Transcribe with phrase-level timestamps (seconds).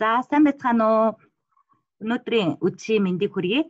[0.00, 1.08] За сайн байцгаана уу?
[2.00, 3.68] Өнөөдрийн үдшийн мэндийг хүргэе.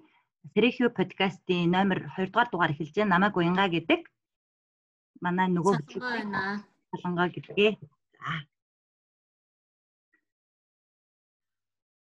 [0.55, 3.13] Сэрэхио подкастын номер 2 дугаар дугаар эхэлж байна.
[3.15, 4.07] Намайг Уянга гэдэг.
[5.27, 6.63] Манай нөгөө байна.
[6.95, 7.71] Солонгоо гэдгээ.
[8.15, 8.31] За.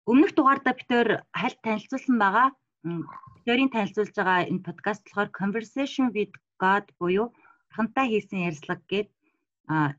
[0.04, 1.08] Өмнөх дугаардаа битээр
[1.40, 2.48] хальт танилцуулсан байгаа.
[2.84, 7.32] Битээрийн танилцуулж байгаа энэ подкаст болохоор Conversation with God буюу
[7.72, 9.08] хантай хийсэн ярилцлага гэдэг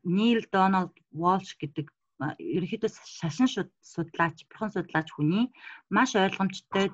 [0.06, 1.90] Нил Доналд Волш гэдэг
[2.20, 5.46] ерөнхийдөө шашин судлаач, бурхан судлаач хүний
[5.96, 6.92] маш ойлгомжтой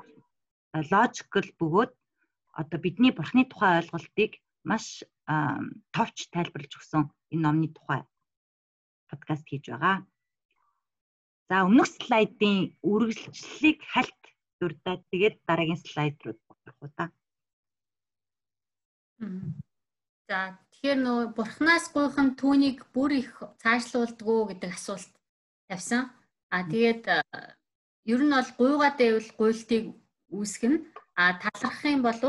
[0.91, 1.91] логикл бөгөөд
[2.61, 4.31] одоо бидний бурхны тухай ойлголтыг
[4.69, 5.03] маш
[5.95, 8.01] товч тайлбарлаж өгсөн энэ номны тухай
[9.09, 10.05] подкаст хийж байгаа.
[11.49, 14.21] За өмнөх слайдын үргэлжлэлийг хальт
[14.59, 17.05] дурдаад тэгээд дараагийн слайд руу орох уу та.
[20.29, 25.14] За тэгэхээр нөө бурхнаас гуйхан түүнийг бүр их цаашлуулдгүү гэдэг асуулт
[25.69, 26.11] тавьсан.
[26.49, 27.03] А тэгээд
[28.05, 29.83] ер нь бол гуйгаад байвал гуйлтыг
[30.29, 30.77] үүсгэнэ.
[31.15, 32.19] А талархах юм бол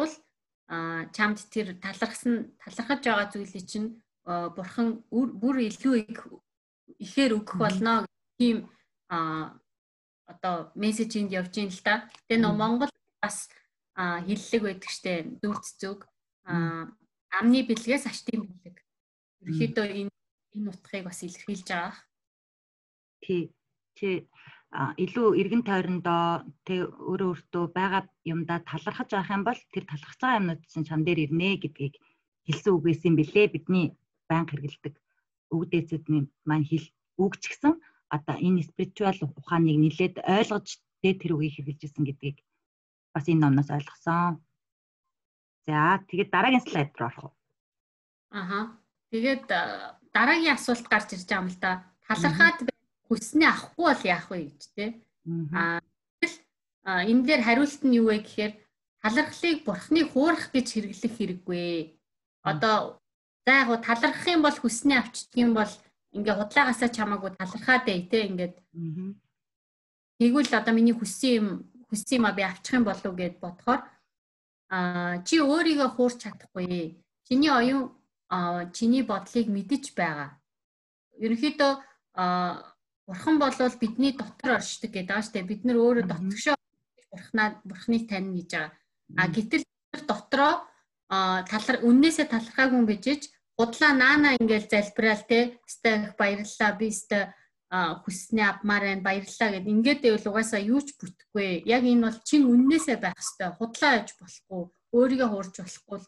[0.69, 3.89] а чамд тэр талархсан талархаж байгаа зүйлийг чинь
[4.27, 6.23] бурхан бүр илүү их
[6.99, 8.07] ихээр өгөх болно
[8.39, 8.67] тийм
[9.09, 9.55] а
[10.27, 12.11] одоо мессежинд явж ийн л та.
[12.27, 13.47] Тэгээ нөө Монгол бас
[13.95, 16.09] хиллэг байдаг штэ дүрц зүг
[16.47, 18.77] амны бэлгээс аштын бэлэг.
[19.47, 20.13] Ерөөхдөө энэ
[20.57, 21.95] энэ утгыг бас илэрхийлж байгаа
[23.25, 23.43] тий
[23.99, 24.09] чи
[25.05, 30.41] илүү эргэн тойрондоо тэг өөрөө өөртөө байгаа юмдаа талархаж авах юм бол тэр талархаж байгаа
[30.41, 31.95] юмнууд чинь чам дээр ирнэ гэдгийг
[32.47, 33.87] хэлсэн үг байсан бэлээ бидний
[34.29, 34.95] банк хэрэгэлдэг
[35.55, 36.87] үг дээцэдний маань хэл
[37.25, 37.73] үг ч гэсэн
[38.17, 40.67] одоо энэ спиритуал ухааныг нилээд ойлгож
[41.03, 42.39] дээд тэр үгийг хэрэгжилж исэн гэдгийг
[43.15, 44.45] бас энэ номноос ойлгосон.
[45.67, 47.33] За тэгээд дараагийн слайд руу орох уу?
[48.31, 48.61] Аха.
[49.11, 49.45] Тэгээд
[50.15, 51.73] дараагийн асуулт гарч ирж байгаа юм л да.
[52.07, 52.59] Талархаад
[53.09, 54.85] хүснээ авахгүй бол яах вэ гэж те.
[56.87, 58.53] Аа энэ дээр хариулт нь юу вэ гэхээр
[59.03, 61.99] талархлыг бурхны хуурах гэж хэрэглэх хэрэггүй.
[62.47, 63.03] Одоо
[63.47, 65.73] за яг талархах юм бол хүснээ авчдаг юм бол
[66.15, 68.55] ингээ худлаагаасаа чамаагүй талархаад бай те ингээд.
[70.19, 71.47] Тэгвэл одоо миний хүссэн юм
[71.91, 73.81] хүссэн юм а би авчих юм болов гэд бодохоор
[74.71, 76.99] а чи өөрийгөө хуурч чадахгүй.
[77.27, 77.95] Чиний оюун
[78.73, 80.39] чиний бодлыг мэдэж байгаа.
[81.19, 81.73] Ерөнхийдөө
[83.07, 85.47] Бурхан болвол бидний дотор оршдог гэдэг байгаа штэ.
[85.47, 86.57] Бид нар өөрөө дотгошоо
[87.11, 88.73] бурхнаа бурхныг тань гэж байгаа.
[89.15, 89.65] А гэтэл
[90.11, 90.67] дотроо
[91.09, 95.63] талар үннээсээ талархаагүй юм бижиж худлаа наана ингээл залбираал те.
[95.63, 96.73] Өстэй их баярлалаа.
[96.75, 97.23] Би өстэй
[97.71, 99.07] хүснээ авмаар байна.
[99.07, 101.63] Баярлалаа гэд ингээд байвал угаасаа юу ч бүтэхгүй.
[101.63, 103.55] Яг энэ бол чин үннээсээ байх хэвээр.
[103.55, 104.63] Худлаа яж болохгүй.
[104.99, 105.99] Өөрийгөө хуурж болохгүй.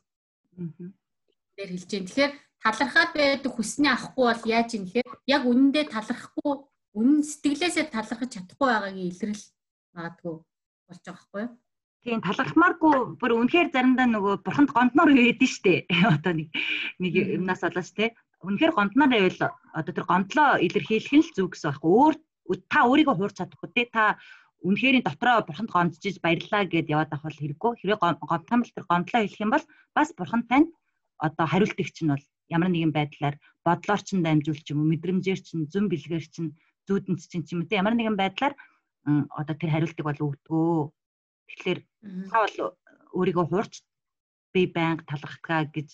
[1.59, 2.07] дээр хэлж дээ.
[2.07, 2.33] Тэгэхээр
[2.63, 6.55] талархаад байдаг хүснээ авахгүй бол яаж юм гэхээр яг үнэндээ талархахгүй
[6.99, 9.45] үнэн сэтгэлээсээ талархаж чадахгүй байгаагийн илрэл
[9.95, 11.53] магадгүй болж байгаа байхгүй юу?
[12.03, 15.87] Тийм талархмааргүй бүр үнэхээр заримдаа нөгөө бурханд гомдноор үйдэн штэ.
[16.15, 16.49] Одоо нэг
[17.03, 18.15] нэг юмнаас болооч те.
[18.43, 19.43] Үнэхээр гомдноор байвал
[19.79, 21.91] одоо тэр гомдлоо илэрхийлэх нь л зүг гэсэн байхгүй.
[21.91, 22.15] Өөр
[22.71, 23.83] та өөрийгөө хуурч чадахгүй те.
[23.91, 24.03] Та
[24.63, 27.73] үнэхэрийн дотроо бурханд гомдж баярлаа гэд яваад авах бол хэрэггүй.
[27.83, 30.67] Хэрэг гомдсон бол тэр гомдлоо хэлэх юм бол бас бурхан тань
[31.19, 35.87] одоо хариултгч нь бол ямар нэгэн байдлаар бодлоор ч дамжуулч юм уу мэдрэмжээр ч зүн
[35.91, 36.35] бэлгээр ч
[36.89, 38.55] зүүдэнд чинь ч юм уу ямар нэгэн байдлаар
[39.41, 40.81] одоо тэр хариултыг бол өгдөгөө.
[41.49, 41.81] Тэгэхээр
[42.33, 42.57] та бол
[43.17, 43.75] өөрийгөө хуурч
[44.53, 45.91] би байнга талархтгаа гэж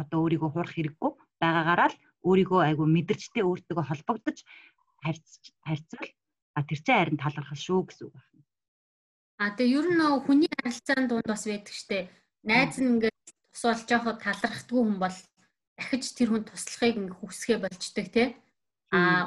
[0.00, 1.10] одоо өөрийгөө хуурах хэрэггүй
[1.40, 4.38] байгаагаараа л өөрийгөө айгу мэдэрчтэй өөртөө холбогдож
[5.04, 6.08] харьцвал
[6.54, 8.44] а тэр чинь харин талархал шүү гэсэн үг байна.
[9.40, 12.08] А тэгээ ер нь хүний харилцаанд дунд бас байдаг штэ.
[12.44, 15.16] Найз нь ингээд тус болж яхад талархдгүй хүн бол
[15.76, 18.28] дахиж тэр хүн туслахыг ингээ хүсгээ болчдөг тий.
[18.92, 19.26] А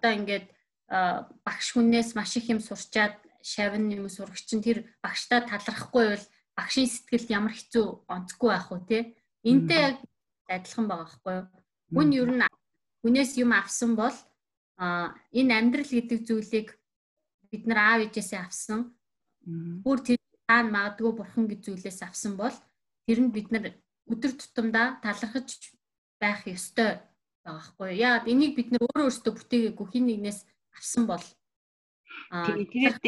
[0.00, 0.46] одоо ингээд
[0.88, 6.88] багш хүнээс маш их юм сурчаад шавн юм сурагч чинь тэр багштай талархахгүй бол багшийн
[6.88, 9.12] сэтгэлд ямар хэцүү онцгүй байх уу те?
[9.44, 9.96] Энтэй яг
[10.48, 11.46] адилхан байгаа байхгүй юу?
[11.92, 12.44] Хүн ер нь
[13.04, 14.16] хүнээс юм авсан бол
[14.80, 16.68] энэ амьдрал гэдэг зүйлийг
[17.52, 18.96] бид нар аав ээжээсээ авсан.
[19.84, 20.18] Бүр тэр
[20.48, 22.56] таан магадгүй бурхан гэж зүйлээс авсан бол
[23.06, 23.76] тэр нь бид нар
[24.10, 25.48] өдөр тутамдаа талархаж
[26.20, 27.00] байх ёстой
[27.44, 27.90] байгаа хгүй.
[27.96, 30.40] Яагаад энийг бид нөр өөрөө өөрсдөө бүтээгээгүй хин нэгнээс
[30.76, 31.24] авсан бол
[32.30, 32.98] тэгээд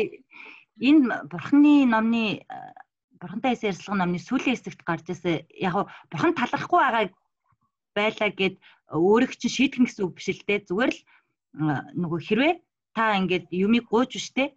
[0.80, 2.24] энэ бурхны номны
[3.20, 5.74] бурхантай хэсэг ярилцлага номны сүүлийн хэсэгт гарч ирсэн яг
[6.10, 7.04] бурхан талархахгүй байгаа
[7.94, 8.56] байлаа гэд
[8.90, 10.66] өөрийг чинь шийтгэн гэсэн үг биш л дээ.
[10.68, 11.00] Зүгээр л
[12.02, 12.52] нөгөө хэрвээ
[12.96, 14.48] та ингээд юмыг гууж биштэй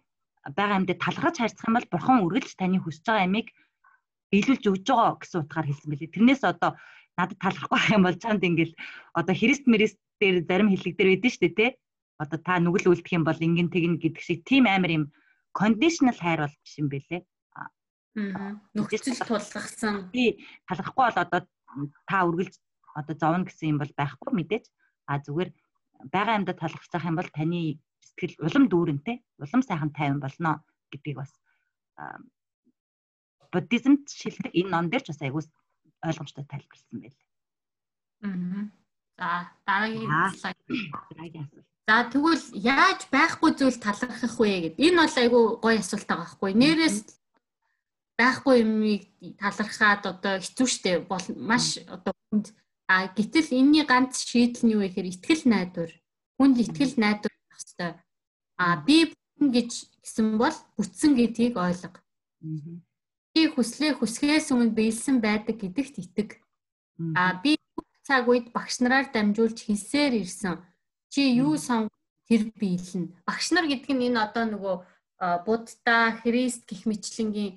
[0.56, 3.48] байгаа юмдээ талархаж харьцах юм бол бурхан үргэлж таны хүсэж байгаа ямиг
[4.32, 6.14] биелүүлж өгж байгаа гэсэн утгаар хэлсэн байлээ.
[6.14, 6.70] Тэрнээс одоо
[7.16, 8.74] надад талахгүй юм бол чамд ингээл
[9.16, 11.70] одоо Христ Мрист дээр зарим хэллэг дээр байдэн дээ тий.
[12.16, 15.04] одоо та нүгэл үлдэх юм бол ингэн тэгнэ гэдэг шиг тийм амар юм
[15.52, 17.22] conditional хайр бол биш юм бэлээ.
[17.56, 18.56] Аа.
[18.72, 20.08] Нөхцөл тулгахсан.
[20.12, 21.40] Тий, талахгүй бол одоо
[22.08, 22.54] та үргэлж
[22.96, 24.64] одоо зовно гэсэн юм бол байхгүй мэдээж.
[25.08, 25.50] А зүгээр
[26.12, 27.60] байгаа юмдаа талархах юм бол таны
[28.00, 31.32] сэтгэл улам дүүрэнтэй, улам сайхан тайван болно гэдгийг бас
[33.52, 35.48] буддизмд шилдэг энэ ном дээр ч бас айгуус
[36.10, 37.26] ойлгомжтой тайлбарлсан байлээ.
[38.22, 38.70] Аа.
[39.18, 39.28] За
[39.66, 40.56] дараагийн слайд.
[41.10, 41.66] Дараагийн асуулт.
[41.86, 44.76] За тэгвэл яаж байхгүй зүйл талархах вэ гэд.
[44.82, 46.52] Энэ бол айгүй гоё асуулт байгаа байхгүй.
[46.58, 46.98] Нэрээс
[48.18, 49.02] байхгүй юмыг
[49.40, 52.46] талархаад одоо хэцүү шттэ бол маш одоо хүнд
[52.88, 55.92] а гэтэл энэний ганц шийдэл нь юу вэ гэхээр ихтгэл найдвар.
[56.38, 57.92] Хүнд ихтгэл найдвар байх хэрэгтэй.
[58.58, 59.70] А би бүтэн гэж
[60.02, 62.00] гэсэн бол бүтсэн гэдгийг ойлго
[63.52, 66.40] хүслээ хүсгээс өмнө биелсэн байдаг гэдэгт итгэ.
[67.12, 67.60] А би
[68.06, 70.62] цаг үед багш нараар дамжуулж хэлсээр ирсэн.
[71.12, 71.92] Чи юу сонгох
[72.24, 73.12] тэр биелнэ.
[73.28, 74.76] Багш нар гэдэг нь энэ одоо нөгөө
[75.16, 77.56] Будда, Христ гих мэтлэнгийн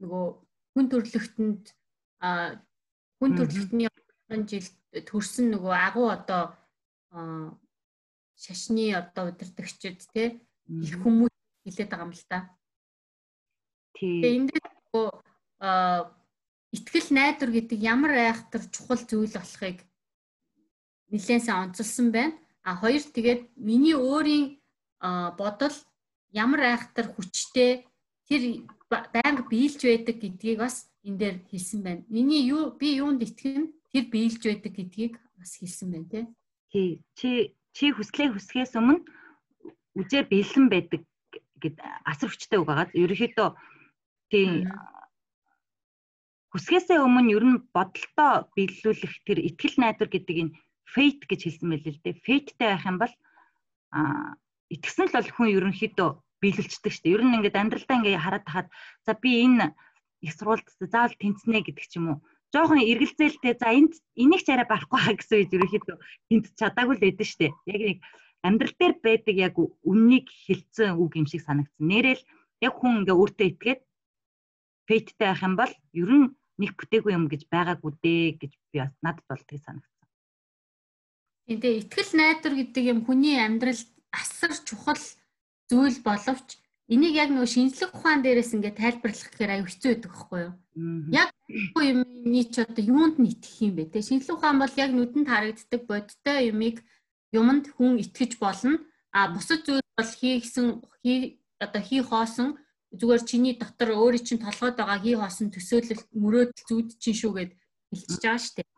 [0.00, 0.24] нөгөө
[0.72, 1.64] хүн төрлөختөнд
[3.20, 6.56] хүн төрлөختний олон жил төрсэн нөгөө агуу одоо
[8.40, 11.34] шашны одоо удирдахчид те их хүмүүс
[11.68, 12.38] хилээд байгаа юм л та.
[13.96, 15.08] Тэгээ энэ дээр нөгөө
[16.76, 19.78] итгэл найдвар гэдэг ямар айхтар чухал зүйл болохыг
[21.10, 22.38] нэлээд сайн онцолсон байна.
[22.62, 24.60] А хоёр тэгээд миний өөрийн
[25.40, 25.74] бодол
[26.30, 27.86] ямар айхтар хүчтэй
[28.28, 28.42] тэр
[28.86, 32.02] байнга биелж байдаг гэдгийг бас энэ дээр хэлсэн байна.
[32.08, 36.24] Миний юу би юунд итгэн тэр биелж байдаг гэдгийг бас хэлсэн байна тий.
[36.70, 36.90] Тий.
[37.18, 37.30] Чи
[37.74, 39.02] чи хүслээ хүсгээс өмнө
[39.98, 41.02] үжээр бэлэн байдаг
[41.58, 41.76] гэд
[42.06, 42.86] асар хүчтэй үг байгаа.
[42.94, 43.48] Ерөнхийдөө
[44.30, 44.66] тий
[46.50, 51.94] хүсгээсээ өмнө ер нь бодолтоо биелүүлэх тэр итгэл найдвар гэдэг энэ fate гэж хэлсэн мэлээ
[51.94, 52.22] л дээ.
[52.26, 53.14] Fateтэй байх юм бол
[53.94, 54.34] а
[54.74, 56.10] итгэсэн л бол хүн ерөнхийдөө
[56.42, 57.14] биелэлцдэг шүү дээ.
[57.14, 58.68] Ер нь ингээд амьдралдаа ингээд хараад тахад
[59.06, 59.66] за би энэ
[60.26, 62.18] их сургуульд заавал тэнцнэ гэдэг ч юм уу.
[62.50, 65.96] Жохон эргэлзээлтэй за энд энийг ч арай барахгүй хаа гэсэн үед ерөнхийдөө
[66.34, 67.52] тэнц чадаагүй л байдэн шүү дээ.
[67.70, 67.98] Яг нэг
[68.42, 69.54] амьдрал дээр байдаг яг
[69.86, 71.78] үннийг хэлсэн үг юм шиг санагдсан.
[71.78, 72.22] Нэрэл
[72.58, 73.80] яг хүн ингээ өөртөө итгээд
[74.90, 76.26] фейттэй байх юм бол ер нь
[76.58, 80.08] нэг бүтээгүй юм гэж байгаагүй дээ гэж би бас надад бол тэг санагдсан.
[81.46, 85.00] Тэгээ итгэл найдвар гэдэг юм хүний амьдралд асар чухал
[85.70, 86.58] зүйл боловч
[86.90, 90.54] энийг яг нөгөө шинжлэх ухаан дээрээс ингээд тайлбарлах гэхээр аюу хэцүү байдаг байхгүй юу?
[91.14, 91.30] Яг
[91.78, 94.02] юмний ч одоо юунд нь итгэх юм бэ те?
[94.02, 96.82] Шинжлэх ухаан бол яг нүдэнд харагддаг бодтой юмыг
[97.30, 98.82] юмд хүн итгэж болно.
[99.14, 102.58] А бусад зүйл бол хийгсэн хий одоо хий хоосон
[102.90, 107.52] зүгээр чиний дотор өөрийн чинь толгойд байгаа хий хоосон төсөөлөл мөрөөдөл зүуд чинь шүүгээд
[107.90, 108.68] хэлчихэж байгаа дээ.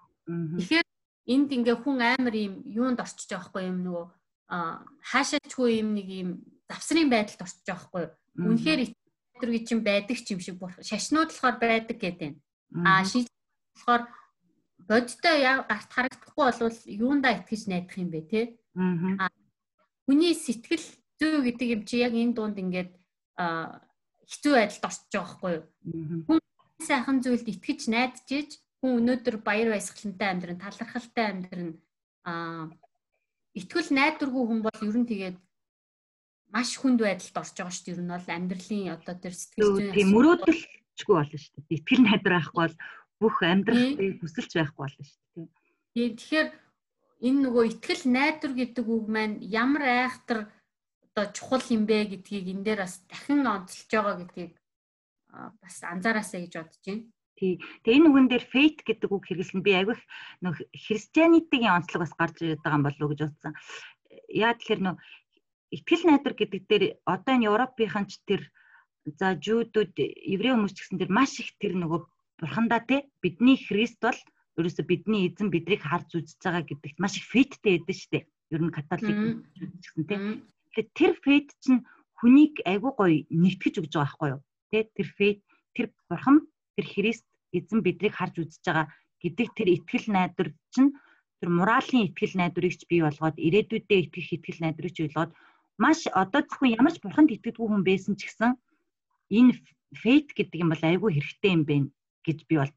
[0.61, 0.87] Тэгэхээр
[1.33, 4.07] энд ингээ хүн амар юм юунд орчиж байгаа хгүй юм нөгөө
[4.53, 6.31] хаашаачгүй юм нэг юм
[6.69, 8.05] завсрын байдалд орчиж байгаа хгүй
[8.37, 12.37] үнэхээр итэр гэж юм байдаг ч юм шиг шашнууд болохоор байдаг гэдэг юм
[12.85, 13.29] а шийд
[13.73, 14.03] болохоор
[14.89, 18.41] бодтой гарт харагдахгүй болвол юундаа итгэж найдах юм бэ те?
[18.77, 19.33] А
[20.05, 20.85] хүний сэтгэл
[21.17, 22.93] зүй гэдэг юм чи яг энэ дунд ингээд
[24.33, 25.55] хэцүү байдалд орчиж байгаа хгүй
[26.27, 26.41] хүн
[26.81, 28.51] сайхан зүйлд итгэж найдаж ийж
[28.81, 31.71] хүн өнөөдөр баяр баясгалантай амьдрын, талархалтай амьдрын
[32.27, 32.73] аа
[33.55, 35.37] итгэл найдваргүй хүн бол ер нь тэгээд
[36.53, 37.95] маш хүнд байдалд орж байгаа шүү дээ.
[37.95, 41.77] Ер нь бол амьдралын одоо тэр сэтгэл зүйн тийм мөрөөдөлчгүй болно шүү дээ.
[41.79, 42.77] Итгэл найдвар байхгүй бол
[43.21, 45.49] бүх амьдралыг хүсэлж байхгүй болно шүү дээ.
[45.93, 46.49] Тийм тэгэхээр
[47.23, 50.39] энэ нөгөө итгэл найдвар гэдэг үг маань ямар айхтар
[51.13, 54.53] одоо чухал юм бэ гэдгийг энэ дээр бас дахин онцолж байгаа гэдгийг
[55.61, 57.05] бас анзаараасаа гэж бодож байна.
[57.37, 57.61] Тий.
[57.85, 60.01] Тэгээ энэ үгэн дээр faith гэдэг үг хэрэглэн би аявих
[60.41, 63.53] нөх христианитгийн онцлог бас гарч ирээд байгаа юм болов уу гэж бодсон.
[64.33, 64.97] Яа тэгэхээр нөх
[65.69, 68.49] итгэл найдар гэдэг дээр одоо энэ Европынхан ч тэр
[69.05, 72.01] за жуудууд еврей хүмүүс ч гэсэн тэр маш их тэр нөгөө
[72.41, 74.17] бурхандаа те бидний Христ бол
[74.57, 78.25] ерөөсө бидний эзэн бидрийг харж үзэж байгаа гэдэгт маш их фейттэй байдаг шүү дээ.
[78.53, 79.19] Ер нь католик
[79.81, 80.17] ч гэсэн те.
[80.73, 81.85] Тэгэхээр тэр фейт чинь
[82.19, 84.41] хүнийг айгүй гоё нэгтгэж өгж байгаа байхгүй юу?
[84.73, 85.41] Тэ тэр фейт
[85.77, 86.37] тэр бурхан
[86.77, 88.87] тэр Христ эзэн биднийг харж үзэж байгаа
[89.21, 90.91] гэдэг тэр итгэл найдвар чинь
[91.39, 95.31] тэр моралын итгэл найдварыг ч бий болгоод ирээдүйдээ итгэх итгэл найдварыг ч болгоод
[95.77, 98.57] маш одоо зөвхөн ямар ч бурханд итгэдэггүй хүн байсан ч гэсэн
[99.37, 99.53] энэ
[100.03, 101.89] фейт гэдэг юм бол айгүй хэрэгтэй юм байна
[102.25, 102.73] гэж би бол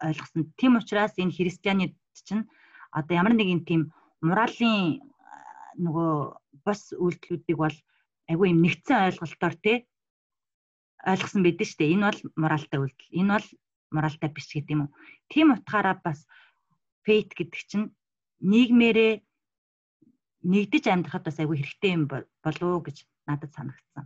[0.00, 0.42] ойлгосон.
[0.56, 2.48] Тийм учраас энэ христианид чинь
[2.96, 3.82] одоо ямар нэгэн тийм
[4.24, 5.04] моралын
[5.76, 6.12] нөгөө
[6.66, 7.76] бос үйлдэлүүдийг бол
[8.30, 9.72] айгүй юм нэгдсэн ойлголтоор те
[11.06, 11.94] ойлгосон байдаг шүү дээ.
[11.94, 13.16] Энэ бол моралтай үйлдэл.
[13.20, 13.48] Энэ бол
[13.94, 14.94] моралтай биш гэдэг юм уу.
[15.30, 16.26] Тийм утгаараа бас
[17.06, 17.94] фейт гэдэг чинь
[18.42, 19.22] нийгмээрээ
[20.42, 22.96] нэгдэж амьдрахад бас айгүй хэрэгтэй юм болов гэж
[23.26, 24.04] надад санагдсан.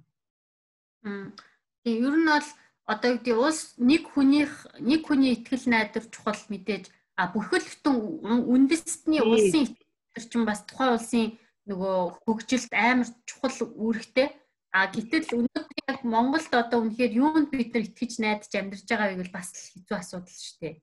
[1.85, 2.49] Тэгээ ер нь бол
[2.85, 7.97] одоо гэдэг улс нэг хүнийх нэг хүний ихтгэл найдар чухал мэдээж а бүхэл бүтэн
[8.45, 11.27] үндэстний улсын ихтгэл чинь бас тухайн улсын
[11.69, 14.29] нөгөө хөгжилд амар чухал үүрэгтэй
[14.71, 19.35] а гэтэл өнөөдөр яг Монголд одоо үнэхээр юунд бид нар итгэж найдаж амьдарч байгааг бол
[19.35, 20.75] бас хэцүү асуудал шүү дээ.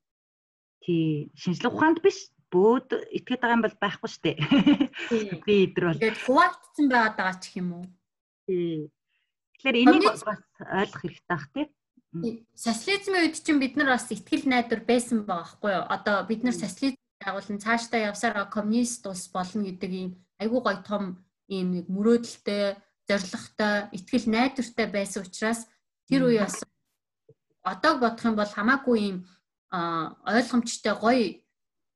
[0.84, 4.38] Тий, шинжлэх ухаанд биш бөөд итгэж байгаа юм бол байхгүй шүү дээ.
[5.48, 6.00] Би идэр бол.
[6.04, 7.86] Тэгээд хуваагдсан байгаад байгаа ч юм уу?
[8.44, 8.92] Тий.
[9.56, 11.66] Тэгэхээр энийг бас ойлгох хэрэгтэй бах тий.
[12.56, 15.86] Социализмын үед чинь бид нар бас ихтгэл найдвар байсан байгаа байхгүй юу?
[15.92, 20.10] Одоо бид нар социализм байгуулан цаашдаа явсараа коммунист улс болно гэдэг ийм
[20.42, 21.04] айгүй гоё том
[21.48, 22.76] ийм нэг мөрөөдөлтэй,
[23.08, 25.66] зоригтой, ихтгэл найдвартай байсан учраас
[26.08, 26.64] тэр үе бас
[27.64, 29.18] одоо бодох юм бол хамаагүй ийм
[29.72, 31.28] ойлгомжтой гоё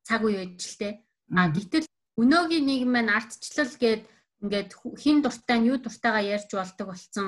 [0.07, 0.89] цаг үе байж л те.
[1.31, 1.87] А гэтэл
[2.19, 4.03] өнөөгийн нийгэм маань ардчлал гээд
[4.43, 4.69] ингээд
[4.99, 7.27] хин дуртай нь юу дуртайгаа ярьж болдог болсон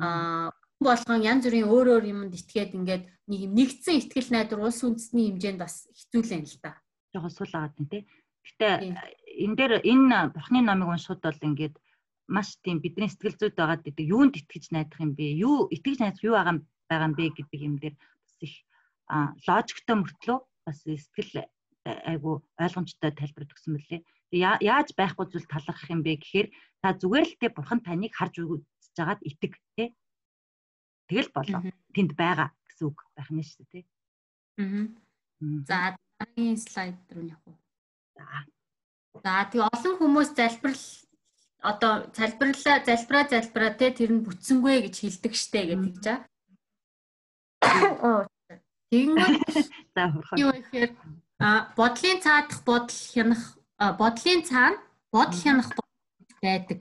[0.00, 4.80] а болгон янз бүрийн өөр өөр юмд итгээд ингээд нэг юм нэгдсэн ихтгэл найдвар улс
[4.84, 6.72] үндэсний хэмжээнд бас хэцүүлэн л да.
[7.12, 7.98] Жохо сул агаад нь те.
[8.44, 8.68] Гэтэ
[9.44, 11.74] энэ дээр энэ бурхны номыг уншихад бол ингээд
[12.28, 15.26] маш тийм бидний сэтгэл зүйд байгаа гэдэг юунд итгэж найдах юм бэ?
[15.40, 16.56] Юу итгэж найдах юу байгаа
[16.88, 18.54] байгаа юм бэ гэдэг юм дээр бас их
[19.48, 21.44] логиктой мөртлөө бас сэтгэл
[21.84, 24.00] айгу ойлгомжтой тайлбар өгсөн мөлий.
[24.32, 26.48] Яаж байхгүй зүйл талархах юм бэ гэхээр
[26.80, 29.92] та зүгээр л тэ бурхан таныг харж үзэж байгаад итэг тий.
[31.08, 31.60] Тэгэл болоо.
[31.92, 33.84] Тэнд байгаа гэсэн үг байх нь шүү дээ тий.
[34.58, 34.88] Аа.
[35.68, 35.76] За
[36.16, 37.63] дараагийн слайд руу явах уу?
[38.16, 38.26] За.
[39.24, 40.84] За тэгээ олон хүмүүс залбирал
[41.70, 46.18] одоо залбирлаа залбираа залбираа те тэр нь бүтсэнгүй гэж хэлдэг штэ гэдэг чаа.
[48.90, 49.42] Тэгэнгүүт
[49.96, 50.36] за хурхан.
[50.38, 50.90] Юу ихээр
[51.38, 53.42] А бодлын цаадах бодол хянах
[53.98, 54.78] бодлын цаана
[55.12, 55.68] бодол хянах
[56.42, 56.80] байдаг.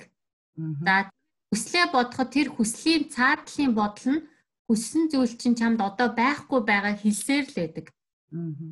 [0.86, 1.10] За
[1.52, 4.25] хүслээ бодоход тэр хүслийн цаадлын бодол нь
[4.70, 7.86] хүссэн зүйл чинь чамд одоо байхгүй байгаа хэлсээр л байдаг.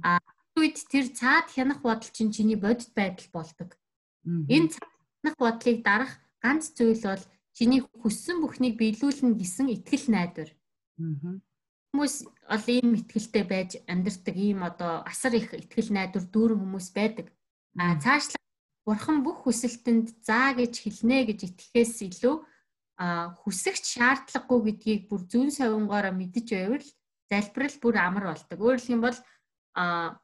[0.05, 0.21] А
[0.59, 3.69] үед тэр цаад хянах бодол чинь чиний бодит байдал болдог.
[4.25, 7.23] Энэ цаадах бодлыг дарах ганц зүйл бол
[7.57, 10.49] чиний хүссэн бүхнийг биелүүлнэ гэсэн итгэл найдвар
[11.91, 12.15] хүмүүс
[12.47, 17.27] ол ийм ихтгэлтэй байж амьдардаг ийм одоо асар их ихтгэл найдвар дүүрэн хүмүүс байдаг.
[17.75, 18.39] А цаашлаа
[18.87, 22.35] бурхан бүх хүсэлтэнд заа гэж хэлнэ гэж итгэхээс илүү
[22.95, 26.87] а хүсэгч шаардлагагүй гэдгийг бүр зүүн совингоороо мэдэж байвал
[27.27, 28.59] залбирал бүр амар болдог.
[28.61, 29.19] Өөрөөр хэлбэл
[29.75, 30.15] а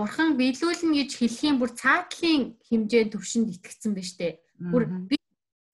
[0.00, 4.40] бурхан биелүүлнэ гэж хэлхийн бүр цаатлын хэмжээ төвшөнд итгэцэн байна штэ.
[4.72, 5.16] Бүр би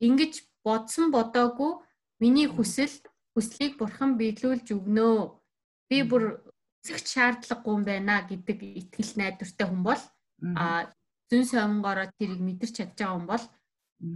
[0.03, 1.79] ингэж бодсон бодоогүй
[2.19, 2.91] миний хүсэл
[3.39, 5.19] хүслийг бурхан биелүүлж өгнөө.
[5.87, 6.43] Би бүр
[6.83, 10.03] эцэгч шаардлагагүй юм байна гэдэг итгэл найдвартай хүн бол
[10.59, 10.91] а
[11.31, 13.45] зүүн сонгороо тэрийг мэдэрч чадж байгаа хүн бол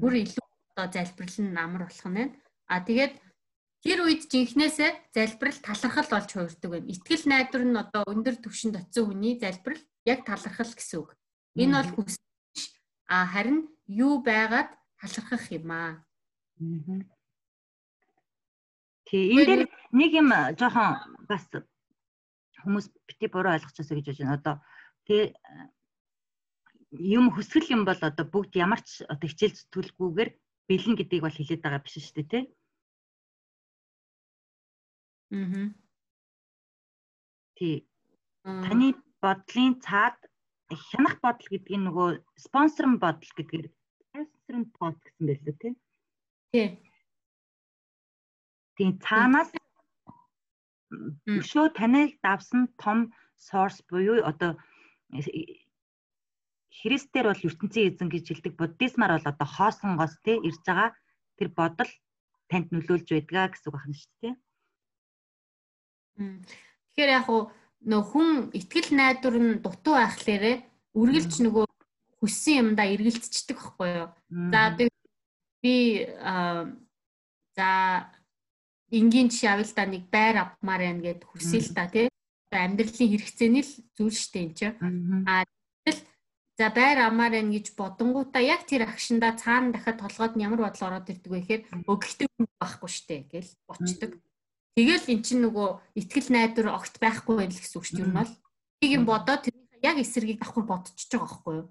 [0.00, 2.35] бүр илүү одоо залбирал нь амар болох нь байна.
[2.67, 3.14] А тэгээд
[3.83, 6.90] тэр үед жинхнээсээ залбирал талархал болж хуурдаг байна.
[6.93, 11.16] Итгэл найдвар нь одоо өндөр түвшинд очисон хүний залбирал яг талархал гэсэн үг.
[11.57, 12.21] Энэ бол хүсэж
[13.11, 16.04] а харин юу байгаад талархах юм аа.
[19.09, 20.28] Тий, энэ дээр нэг юм
[20.59, 21.45] жоохон бас
[22.62, 24.38] хүмүүс бити буруу ойлгочихсоо гэж байна.
[24.38, 24.54] Одоо
[25.07, 25.35] тий
[26.90, 30.30] юм хүсгэл юм бол одоо бүгд ямар ч одоо хичээл зүтгэлгүйгээр
[30.69, 32.45] бэлэн гэдгийг бол хэлээд байгаа биш шүү дээ тий.
[35.30, 35.71] Аа.
[37.57, 37.76] Тий.
[38.42, 40.18] Таны бодлын цаад
[40.88, 42.08] хянах бодол гэдэг нь нөгөө
[42.44, 45.72] спонсорн бодол гэдгээр спонсорн под гэсэн байлээ тий.
[46.52, 46.68] Тий
[48.80, 49.50] Тийм цаанаас
[51.38, 52.98] өшөө таныг давсан том
[53.36, 54.56] source буюу одоо
[56.80, 60.90] Христээр бол ертөнцийн эзэн гэж хэлдэг буддизмаар бол одоо хоосонгоос те ирж байгаа
[61.36, 61.90] тэр бодол
[62.48, 64.34] танд нөлөөлж байдгаа гэсэн үг байна шүү дээ.
[66.88, 67.26] Тэгэхээр яг
[67.84, 70.52] нөө хүн ихтгэл найдвар нь дутуу байхлаарэ
[70.92, 71.64] үргэлж нөгөө
[72.20, 74.08] хүссэн юмдаа эргэлцчихдэг байхгүй юу.
[74.52, 76.06] За би
[77.56, 77.68] за
[78.92, 79.84] энгийн жишээ авъя л да.
[79.88, 82.08] Нэг байр авмаар байна гэд хүсэе л да тий.
[82.52, 84.76] Амьдралын хэрэгцээний л зүйл штэ энэ чинь
[85.25, 85.46] а
[85.87, 86.02] тэгэл
[86.58, 90.87] за байр авмаар байна гэж бодонгуудаа яг тэр агшинда цаана дахиад толгойд нь ямар бодол
[90.90, 93.50] ороод ирдэг вэ гэхээр өгөхтэй байхгүй штэ гэл.
[93.70, 94.18] Бочдөг
[94.80, 95.68] тэгэл эн чинь нөгөө
[96.00, 98.32] ихтгэл найдвар огт байхгүй байл гэсэн үг шүү дээ бол.
[98.80, 101.66] Тийг юм бодоод тэрний яг эсэргийг давхар бодчихж байгаа байхгүй юу?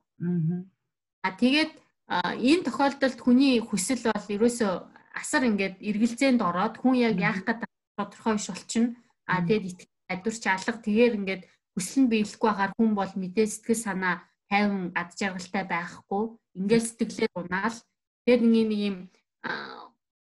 [1.26, 1.72] А тэгээд
[2.10, 4.74] энэ тохиолдолд хүний хүсэл бол ерөөсөө
[5.18, 8.96] асар ингээд эргэлзээнд ороод хүн яг яах гэдэг тодорхой биш болчихно.
[9.26, 13.86] А тэгээд итгэл найдварч алга тэгээр ингээд хүсэл нь биелэхгүй байхаар хүн бол мэдээ сэтгэл
[13.86, 14.16] санаа
[14.50, 16.24] тайван ад жаргалтай байхгүй.
[16.58, 17.78] Ингээл сэтгэлээр унаал
[18.26, 18.98] тэгээд нэг нэг юм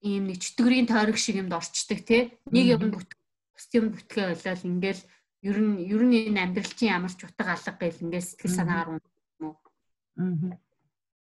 [0.03, 2.23] ийм нэг чөтгөрийн тойрог шиг юмд орчдөг тий.
[2.51, 3.17] Нэг юм бүтэх
[3.55, 5.03] бус юм бүтгээ болол ингээл
[5.49, 8.89] ер нь ер нь энэ амьдрал чинь ямар ч утга алга гэл ингээл сэтгэл санаагаар
[8.93, 9.01] юм
[9.41, 9.55] уу?
[10.21, 10.59] Аа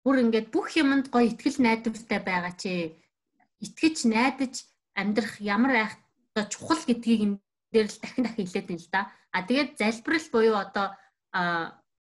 [0.05, 2.97] бүр ингээд бүх юмд гоё ихтгэл найдвартай байгаа чи.
[3.61, 4.64] Итгэж найдаж
[4.97, 5.93] амьдрах ямар айх
[6.33, 7.37] одоо чухал гэдгийг энэ
[7.73, 9.02] дээр л дахин дахин хэлээд байна л да.
[9.37, 10.87] А тэгээд залбирал буюу одоо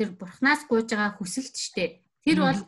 [0.00, 2.00] тэр бурхнаас гуйж байгаа хүсэлт штэ.
[2.24, 2.60] Тэр бол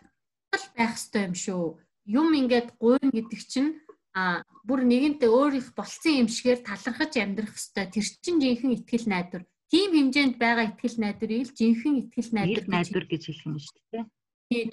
[0.77, 1.81] байх ёстой юм шүү.
[2.07, 3.79] Юм ингээд гуйна гэдэг чинь
[4.13, 7.87] а бүр нэгэнтээ өөр их болцсон юм шигээр талархаж амьдрах ёстой.
[7.89, 9.43] Тэр чинь жинхэнэ итгэл найдвар.
[9.73, 14.05] Тим хэмжээнд байгаа итгэл найдварыг л жинхэнэ итгэл найдвар найдвар гэж хэлэх юм шүү дээ.
[14.53, 14.69] Тийм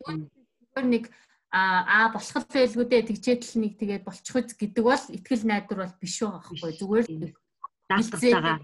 [0.92, 1.08] нэг
[1.50, 5.80] аа болох л байлгүй дээ тэгчээд л нэг тэгээд болчих үз гэдэг бол ихтгэл найдвар
[5.88, 7.34] бол биш байгаа байхгүй зүгээр л
[7.90, 8.58] даалгавтайгаа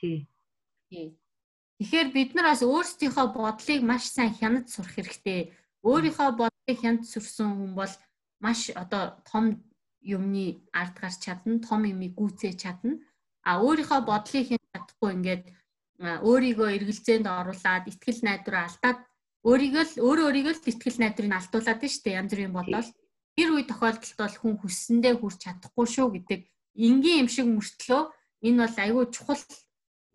[0.00, 0.24] тий.
[1.80, 5.52] Тэгэхээр бид нар бас өөрсдийнхөө бодлыг маш сайн хянаж сурах хэрэгтэй.
[5.84, 7.92] Өөрийнхөө бодлыг хянаж сурсан хүн бол
[8.44, 9.44] маш одоо том
[10.02, 12.98] юмны ард гарч чадна, том юмыг гүйцээж чадна.
[13.44, 15.44] А өөрийнхөө бодлыг хянаж чадахгүй ингээд
[16.00, 18.98] өөрийгөө эргэлзээнд оруулаад ихтгэл найдвараа алдаад
[19.44, 22.88] өөрийгөө л өөрөө өөрийгөө л ихтгэл найдрыг алдуулаад нь штэ янз бүрийн бодвол
[23.36, 26.40] тэр үе тохиолдолд бол хүн хүссэндээ хүрч чадахгүй шүү гэдэг
[26.76, 28.02] энгийн юм шиг мөртлөө
[28.44, 29.44] энэ бол айгүй чухал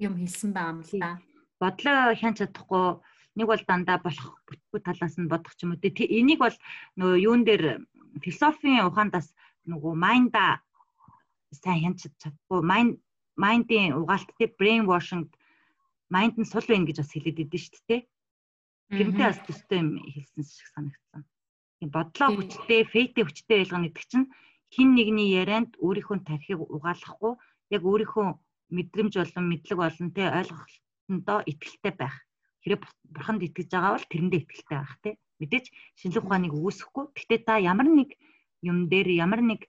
[0.05, 1.11] юм хэлсэн байгаа юм л да.
[1.61, 2.85] Бодлоо хян чадахгүй
[3.37, 5.81] нэг бол дандаа болох бүтгүү талаас нь бодох ч юм уу.
[5.81, 6.55] Энийг бол
[6.97, 7.81] нөгөө юун дээр
[8.23, 9.27] философийн ухаандас
[9.67, 10.61] нөгөө майнда
[11.51, 12.93] сайн хянч чадахгүй майнд
[13.35, 15.27] майндын угаалт те brain washing
[16.09, 18.01] майнд нь сул байна гэж бас хэлээд идэв шүү дээ.
[18.95, 21.21] Гэрнтэй бас төстэй юм хэлсэн шиг санагдсан.
[21.79, 24.27] Тийм бодлоо хүчтэй, фейтэ хүчтэй байлгана гэдэг чинь
[24.73, 27.33] хин нэгний ярианд өөрийнхөө тархийг угаалгахгүй
[27.75, 28.27] яг өөрийнхөө
[28.75, 32.15] мэдрэмж болон мэдлэг болон тэ ойлголтондоо итгэлтэй байх.
[32.61, 32.81] Хэрэг
[33.15, 35.15] бурханд итгэж байгаа бол тэрэндээ итгэлтэй байх тий.
[35.39, 35.65] Мэдээж
[35.99, 37.05] шинжлэх ухааныг үүсэхгүй.
[37.15, 38.15] Гэхдээ та ямар нэг
[38.63, 39.67] юм дээр ямар нэг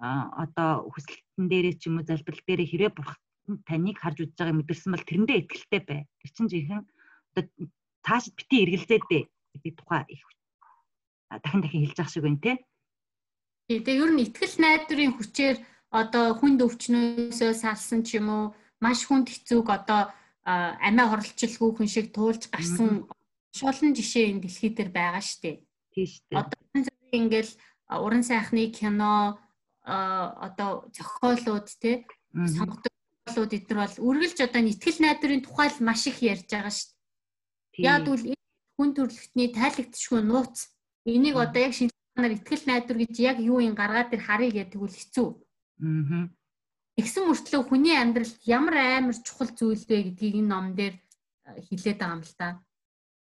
[0.00, 3.20] одоо хүсэлтэн дээрээ ч юм уу залбирал дээрээ хэрэг бурхан
[3.68, 6.00] таныг харж үзэж байгааг мэдэрсэн бол тэрэндээ итгэлтэй бай.
[6.20, 6.84] Тэр чинь жинхэнэ
[7.36, 7.44] одоо
[8.06, 10.24] цаашд бити эргэлзээд дээ гэдэг тухай их
[11.40, 12.52] дахин дахин хэлж байгаа шиг байна те.
[13.68, 15.56] Тэгээ ер нь ихтгэл найдварын хүчээр
[15.92, 18.44] одоо хүнд өвчнөөсөө салсан ч юм уу
[18.80, 20.12] маш хүнд хэцүүг одоо
[20.44, 23.06] амиа хорлолцолгүй хүн шиг туулж гарсан
[23.52, 25.62] шулан жишээ энэ дэлхий дээр байгаа штэ.
[25.92, 26.32] Тийм штэ.
[26.32, 26.58] Одоо
[27.12, 27.52] ингээл
[27.88, 29.38] уран сайхны кино
[29.84, 36.18] одоо зохиолууд те сонгогдсон зохиолууд эдгээр бол үргэлж одоо ихтгэл найдварын тухай л маш их
[36.22, 36.96] ярьж байгаа штэ.
[37.78, 38.22] Яг үл
[38.76, 40.72] хүн төрөлхтний тайлагдшгүй нууц
[41.04, 44.94] энийг одоо яг шинжилгээнээр ихтгэл найдвар гэж яг юу юм гаргаад ир харъя гэдэг үл
[44.96, 45.28] хэцүү.
[45.82, 46.30] Аа.
[46.96, 50.94] Тэгсэн мөртлөө хүний амьдралд ямар амар чухал зүйл вэ гэдгийг энэ ном дээр
[51.68, 52.48] хилээд байгаа юм л та.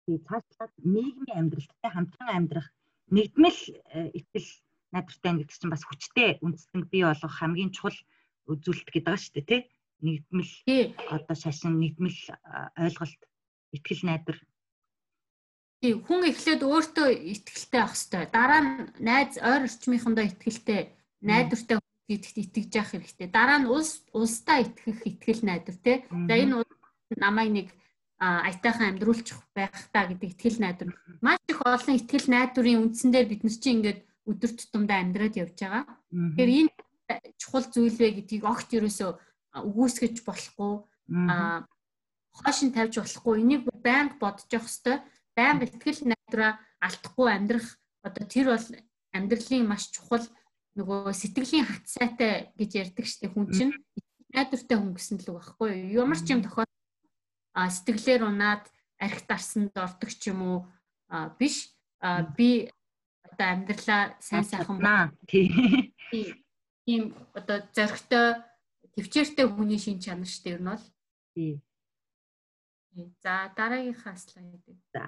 [0.06, 2.68] Тий цаашлаад нийгмийн амьдралтай хамтран амьдрах
[3.10, 3.60] нэгдмэл
[4.18, 4.50] ихтгэл
[4.94, 7.98] найдвартай гэдэг чинь бас хүчтэй үндэстэн бий болох хамгийн чухал
[8.50, 9.62] үзүүлэлт гэдэг байгаа шүү дээ тий.
[10.06, 10.52] Нэгдмэл
[11.10, 12.18] одоо шашин нэгдмэл
[12.78, 13.20] ойлголт
[13.74, 14.38] итгэл найдар.
[15.82, 18.24] Тий, хүн эхлээд өөртөө итгэлтэй авах хэрэгтэй.
[18.32, 18.70] Дараа нь
[19.02, 20.80] найз ойр орчмынхондоо итгэлтэй,
[21.20, 21.76] найдвартай
[22.08, 23.28] гэдэгт итгэж явах хэрэгтэй.
[23.28, 25.96] Дараа нь улс улсдаа итгэх итгэл найдвар тий.
[26.08, 26.64] За энэ
[27.18, 27.68] намайг нэг
[28.18, 30.96] аятайхан амьдруулчих байх та гэдэг итгэл найдвар.
[31.20, 35.56] Маш их олон итгэл найдварын үндсэн дээр бид нар чинь ингээд өдөр тутамдаа амьдраад явж
[35.60, 35.84] байгаа.
[36.10, 36.72] Тэгэхээр энэ
[37.36, 39.10] чухал зүйл вэ гэдгийг огт ерөөсөө
[39.68, 40.72] үгүйсгэж болохгүй.
[41.28, 41.68] Аа
[42.32, 43.34] хойш нь тавьж болохгүй.
[43.40, 44.96] Энийг байнга бодож явах хэрэгтэй.
[45.36, 47.68] Байнга ихтгэл найдвараа алдахгүй амьдрах
[48.02, 48.66] одоо тэр бол
[49.12, 50.24] амьдралын маш чухал
[50.76, 53.72] нөгөө сэтгэлийн хатсайтай гэж ярьдаг штеп хүн чинь
[54.32, 56.04] найдвартай хүн гэсэн л үг байхгүй юу?
[56.04, 56.65] Ямар ч юм тохиол
[57.56, 58.64] сэтгэлээр унаад
[59.00, 60.58] арх дарсанд ордог ч юм уу
[61.40, 61.72] биш
[62.36, 62.68] би
[63.24, 65.12] одоо амьдралаа сайн сайхан байна.
[66.86, 67.02] Тийм
[67.34, 68.44] одоо зоригтой
[68.94, 70.84] төвчээртэй хүний шин чанар шүү дээ ер нь бол.
[71.34, 71.54] Тий.
[73.24, 74.62] За дараагийнхаа слайд.
[74.94, 75.04] За.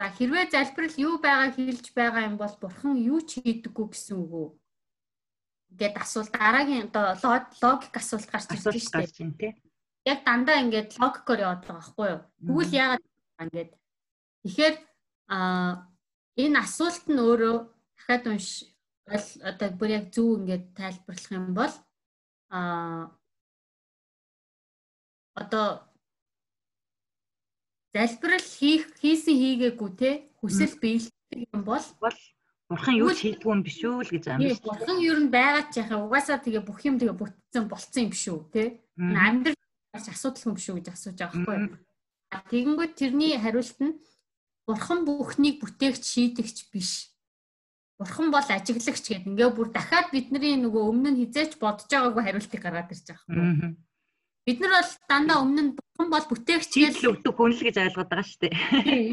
[0.00, 4.32] За хэрвээ залбирал юу байгааг хэлж байгаа юм бол бурхан юу ч хийдэггүй гэсэн үг
[4.32, 4.48] үү?
[5.70, 7.14] Ингээд асуулт дараагийн одоо
[7.62, 9.54] логик асуулт гарч ирж байна шүү дээ.
[10.08, 12.20] Яг дандаа ингээд логикоор яваад байгаа байхгүй юу?
[12.46, 13.04] Тэгвэл яагаад
[13.44, 13.70] ингээд
[14.42, 14.76] тэгэхээр
[15.28, 15.38] а
[16.40, 17.56] энэ асуулт нь өөрөө
[17.96, 18.48] дахиад унш
[19.50, 21.74] одоо бүр яг зөв ингээд тайлбарлах юм бол
[22.48, 22.60] а
[25.36, 25.66] одоо
[27.94, 30.10] залбирал хийх хийсэн хийгээгүй те
[30.40, 31.84] хүсэл биелдэг юм бол
[32.70, 34.62] бурхан юу ч хийдгүй юм биш үү л гэж биш.
[34.62, 38.24] Бурхан юу н байгаа ч яхаа угаасаа тэгээ бүх юм тэгээ бүтцэн болцсон юм биш
[38.30, 38.62] үү те.
[38.94, 39.59] Амьдрал
[39.94, 41.78] асуудал юм биш үү гэж асууж байгаа байхгүй.
[42.50, 43.98] Тэгэнгүүт тэрний хариулт нь
[44.66, 47.10] бурхан бүхнийг бүтээгч шийдэгч биш.
[47.98, 49.26] Бурхан бол ажиглагч гэдэг.
[49.26, 53.76] Ингээ бүр дахиад бидний нөгөө өмнө нь хизээч бодож байгаагүй хариултыг гаргаад ирж байгаа юм.
[54.46, 58.08] Бид нар бол дандаа өмнө нь бурхан бол бүтээгч гэж өгдөг хүн л гэж ойлгоод
[58.08, 58.54] байгаа шүү дээ.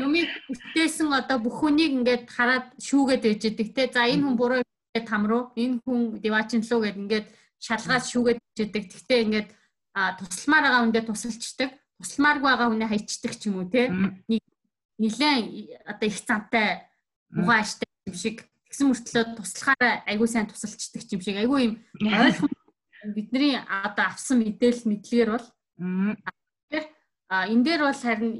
[0.05, 3.83] Юмыг бүтээсэн одоо бүх хүнийг ингээд хараад шүүгээд ээж идэг те.
[3.91, 7.27] За энэ хүн буруу гэдэг там руу, энэ хүн диваачин луу гэдэг ингээд
[7.59, 8.83] шалгаад шүүгээд ээж идэг.
[8.87, 9.49] Тэгтээ ингээд
[10.19, 11.69] тусламаар байгаа хүндээ тусалчдаг.
[11.97, 13.89] Тусламааргүй байгаа хүнээ хайчдаг ч юм уу те.
[14.29, 14.43] Нэг
[15.01, 15.43] нилээн
[15.89, 16.85] одоо их цантай
[17.33, 18.37] муухай аштай юм шиг.
[18.69, 21.35] Тэгсэн мөртлөө туслахаараа айгүй сайн тусалчдаг юм шиг.
[21.41, 22.53] Айгүй юм ойлгох
[23.15, 25.47] бидний одоо авсан мэдээлэл мэдлэгээр бол
[27.29, 28.33] энэ дээр бол харин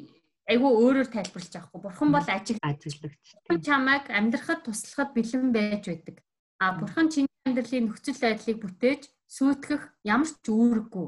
[0.48, 1.82] айгүй өөрөөр тайлбарлаж авахгүй.
[1.82, 3.26] Бурхан бол ажиг ажиглагч
[3.66, 6.22] чамайг амьдрахад туслахад бэлэн байж байдаг.
[6.62, 11.08] А бурхан чиний амьдралын нөхцөл байдлыг бүтээж сүйтгэх ямар ч үүрэггүй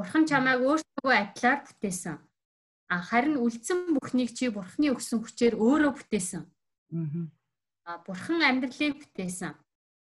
[0.00, 2.16] бурхан чамайг өөртөө адилаар бүтээсэн
[2.90, 6.42] А харин үлдсэн бүхнийг чи бурхны өгсөн хүчээр өөрөө бүтээсэн.
[7.86, 8.02] Аа.
[8.02, 9.54] Бурхан амьдралыг бүтээсэн.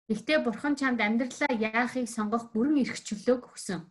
[0.10, 3.86] Гэхдээ бурхан чамд амьдралаа яахыг сонгох бүрэн эрх чөлөөг өгсөн.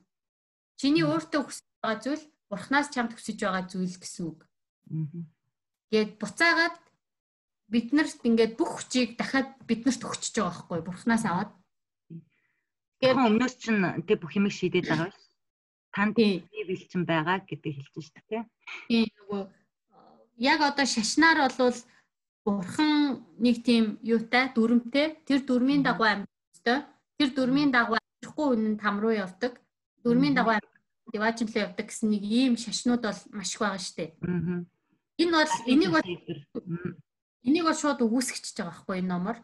[0.75, 4.41] Чиний өөртөө хүсэж байгаа зүйл бурхнаас чамд хүсэж байгаа зүйл гэсэн үг.
[5.95, 6.77] Гээд буцаагаад
[7.71, 11.55] биднэрт ингээд бүх хүчийг дахиад биднэрт өгчөж байгаа байхгүй бурхнаас аваад.
[12.99, 15.30] Тэгэхээр өмнөөс чинь тэг бүх юмыг шийдээд байгаа биш
[15.95, 18.45] танд бие бэлчин байгаа гэдэг хэлж шүү дээ.
[18.89, 19.43] Тийм нөгөө
[20.39, 21.79] яг одоо шашнаар болвол
[22.45, 25.19] бурхан нэг тийм юутай дүрмтэй.
[25.27, 26.87] Тэр дүрмийн дагуу амьдтай
[27.19, 29.59] тэр дүрмийн дагуу амьдрахгүй үнэн там руу явдаг.
[30.05, 30.55] Дүрмийн дагуу
[31.13, 34.11] диважин руу явдаг гэсэн нэг ийм шашнууд бол маш их байгаа шүү дээ.
[35.21, 36.07] Энэ бол энийг бол
[37.45, 39.37] энийг бол шууд үгүйсгэж байгаа байхгүй энэ номор.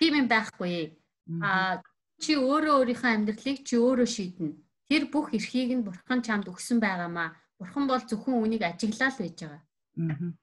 [0.00, 0.96] Тийм юм байхгүй.
[1.44, 1.84] Аа
[2.20, 4.52] чи өөрөө өөрийнхөө амьдралыг чи өөрөө шийднэ
[4.90, 7.38] Тэр бүх эрхийг нь бурхан чамд өгсөн байгаамаа.
[7.62, 9.62] Бурхан бол зөвхөн үнийг ажиглал байж байгаа.
[10.02, 10.34] Аа.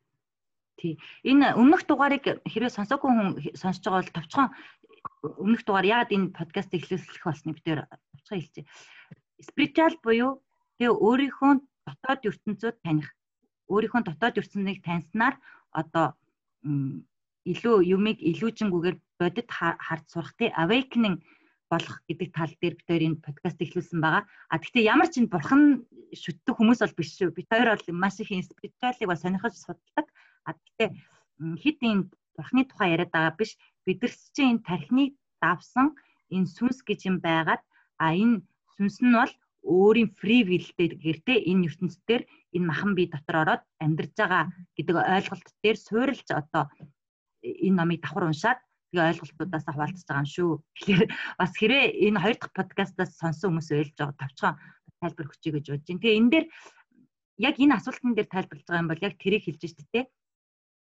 [0.80, 0.96] Тий.
[1.28, 3.30] Энэ өмнөх дугаарыг хэрвээ сонсоогүй хүн
[3.60, 4.48] сонсож байгаа бол товчхон
[5.44, 8.66] өмнөх дугаар яагаад энэ подкаст эхлүүлэх болсныг бид тээр товчхон хэлцээ.
[9.44, 10.32] Спиритуал буюу
[10.80, 11.52] тэгээ өөрийнхөө
[11.84, 13.12] дотоод ертөнцөд таних.
[13.68, 15.36] Өөрийнхөө дотоод ертөнцийг таньснаар
[15.76, 16.16] одоо
[17.52, 21.20] илүү юмыг илүүжингүүгээр бодит харж сурах тий awakening
[21.72, 24.24] болох гэдэг тал дээр бид хоёр энэ подкаст эхлүүлсэн байгаа.
[24.52, 25.84] А гэхдээ ямар ч энэ бурхан
[26.16, 27.36] шүтдэг хүмүүс бол биш шүү.
[27.36, 30.08] Бид хоёр бол маш их спиритуалыг бас сонирхож судалдаг.
[30.48, 30.90] А гэхдээ
[31.60, 33.52] хит энэ бурханы тухай яриад байгаа биш.
[33.86, 35.12] Бид нар чинь энэ тархиныг
[35.44, 35.88] давсан
[36.32, 37.64] энэ сүнс гэж юм байгаад
[38.00, 38.42] а энэ
[38.76, 39.34] сүнс нь бол
[39.68, 42.24] өөрийн free will-тэй гэртээ энэ ертөнцийн
[42.56, 44.44] энэ махан бие дотор ороод амьдарч байгаа
[44.76, 46.64] гэдэг ойлголт дээр суурилж одоо
[47.44, 48.60] энэ номыг давхар уншаад
[48.98, 50.52] тэгээ ойлголтуудаас хаваалцж байгаа юм шүү.
[50.74, 51.04] Тэгэхээр
[51.38, 54.56] бас хэрэг энэ хоёр дахь подкастаас сонсон хүмүүс байлж байгаа тавчхан
[54.98, 56.02] тайлбар хүчий гэж бодож байна.
[56.02, 56.46] Тэгээ энэ дээр
[57.38, 60.02] яг энэ асуултан дээр тайлбарлаж байгаа юм бол яг тэрийг хэлж штэ тэ.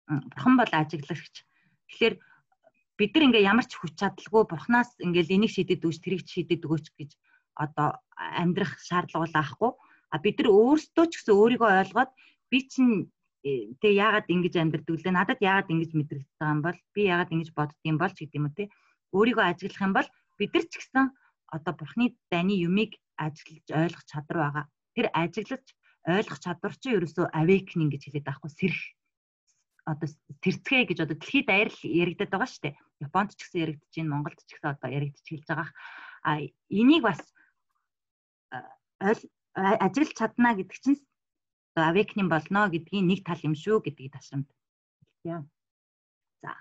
[0.08, 1.36] Бурхан бол ажиглагч.
[1.92, 2.16] Тэгэхээр
[2.96, 6.86] бид нар ингээ ямар ч хүч чадалгүй бурхнаас ингээл энийг шийдэд өгч тэрийг шийдэд өгөөч
[6.96, 7.12] гэж
[7.60, 9.72] одоо амьдрах шаардлага байхгүй.
[10.08, 12.12] А бид нар өөрсдөө ч гэсэн өөрийгөө ойлгоод
[12.48, 13.12] би чинь
[13.82, 15.12] тэгээ яагаад ингэж амьдрдаг вэ?
[15.12, 18.58] Надад яагаад ингэж байгаа юм бол би яагаад ингэж боддгийм бол ч гэдэг юм уу
[18.58, 18.66] те.
[19.16, 20.08] Өөрийгөө ажиглах юм бол
[20.38, 21.06] бид нар ч гэсэн
[21.56, 24.66] одоо бурхны дайны юмыг ажиглаж ойлгох чадвар байгаа.
[24.96, 25.66] Тэр ажиглаж
[26.08, 28.82] ойлгох чадвар чинь ерөөсөө awakening гэж хэлээд байхгүй сэрх
[29.88, 30.08] одоо
[30.44, 32.76] сэрцгээ гэж одоо дэлхийд даяар яригдаад байгаа шүү дээ.
[33.08, 35.70] Японд ч гэсэн яригдаж байна, Монголд ч гэсэн одоо яригдаж хэлж байгаа.
[36.28, 36.32] А
[36.68, 37.22] энийг бас
[39.00, 41.00] ажиглаж чадна гэдэг чинь
[41.78, 44.50] одоо awakening болно гэдгийн нэг тал юм шүү гэдгийг ташрамд
[45.22, 45.46] хэлье.
[46.42, 46.58] За.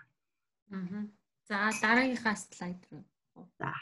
[0.69, 1.09] Аа.
[1.49, 3.05] За дараагийнхаа слайд руу.
[3.57, 3.73] За.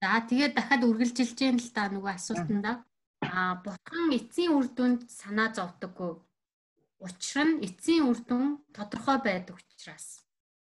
[0.00, 2.72] За тэгээд дахиад үргэлжилж जैन л да нөгөө асуултанда
[3.20, 6.12] аа бурхан эцсийн үр дүнд санаа зовдөггүй.
[7.04, 10.23] Учир нь эцсийн үр дүн тодорхой байдаг учраас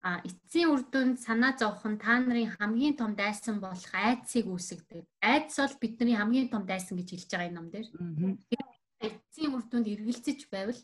[0.08, 5.04] а эцсийн үр дүнд санаа зовох нь та нарын хамгийн том дайсан болох айдсыг үүсгдэг.
[5.20, 7.88] Айдс бол бидний хамгийн том дайсан гэж хэлж байгаа ном дээр.
[9.04, 10.80] Эцсийн үр дүнд эргэлзэж байвал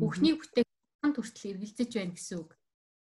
[0.00, 2.50] бүхний бүтээгдэхүүн төртөл эргэлзэж байна гэсэн үг.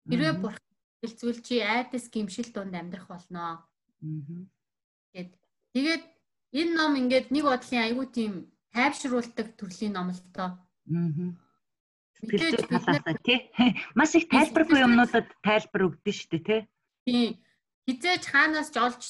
[0.09, 0.72] Хэрвээ бурхан
[1.04, 3.52] хэлцвэл чи айдас гимшил донд амьдрах болноо.
[5.12, 5.33] Гэт
[5.76, 6.04] тэгээд
[6.61, 8.33] энэ ном ингээд нэг бодлын айгүй тийм
[8.72, 10.57] тайвшруулдаг төрлийн ном л тоо.
[10.57, 11.48] Аа
[12.18, 13.38] сэтгэл зүй талаасаа тий.
[13.94, 16.61] Маш их тайлбаргүй юмнуудад тайлбар өгдөн шүү дээ тий.
[17.07, 17.28] Тий.
[17.87, 19.02] Хизээж хаанаас ч олж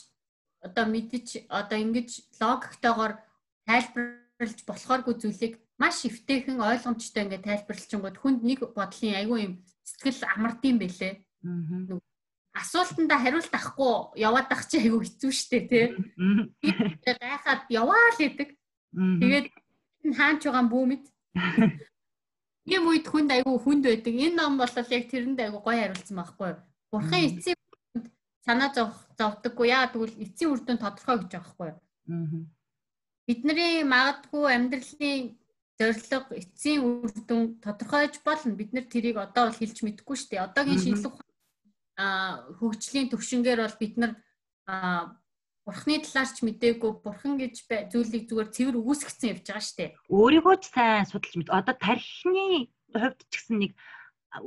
[0.62, 3.12] одоо мэдэж одоо ингэж логиктойгоор
[3.66, 9.54] тайлбарлаж болохооргүй зүйлийг маш эвтэйхэн ойлгомжтой ингээд тайлбарлчихгод хүнд нэг бодлын айгүй юм
[9.86, 11.14] сэтгэл амардсан бэлээ.
[11.46, 11.98] Аа.
[12.58, 15.86] Асуултанда хариулт авахгүй яваад ах чи айгүй хэцүү шттэ тий.
[17.06, 18.58] Гайхаад яваа л идэг.
[18.94, 19.46] Тэгээд
[20.18, 21.04] хаанч байгаа бүү мэд.
[22.68, 24.14] ийм үед хүнд айгүй хүнд байдаг.
[24.14, 26.60] Энэ ном бол яг тэрэнд айгүй гоё хариулсан байхгүй юу?
[26.92, 27.58] Бурхан эцсийн
[28.44, 29.66] санаа зовх зовдөггүй.
[29.72, 31.78] Яа тэгвэл эцсийн үр дүн тодорхой гэж байгаа байхгүй юу?
[33.26, 35.24] Бидний магадгүй амьдралын
[35.78, 38.58] зорилго эцсийн үр дүн тодорхойж болно.
[38.60, 40.46] Бид нар тэрийг одоо бол хэлж мэдэхгүй шүү дээ.
[40.48, 44.12] Одоогийн шинжлэх ухааны хөгжлийн төвшингээр бол бид нар
[45.68, 49.90] бурхны талаарч мдээгүй бурхан гэж зүйлийг зүгээр цэвэр үгүйсгцэн явж байгаа дээ.
[50.08, 51.52] Өөрийгөө ч сайн судалж мэд.
[51.52, 53.72] Одоо тархины хувьд ч гэсэн нэг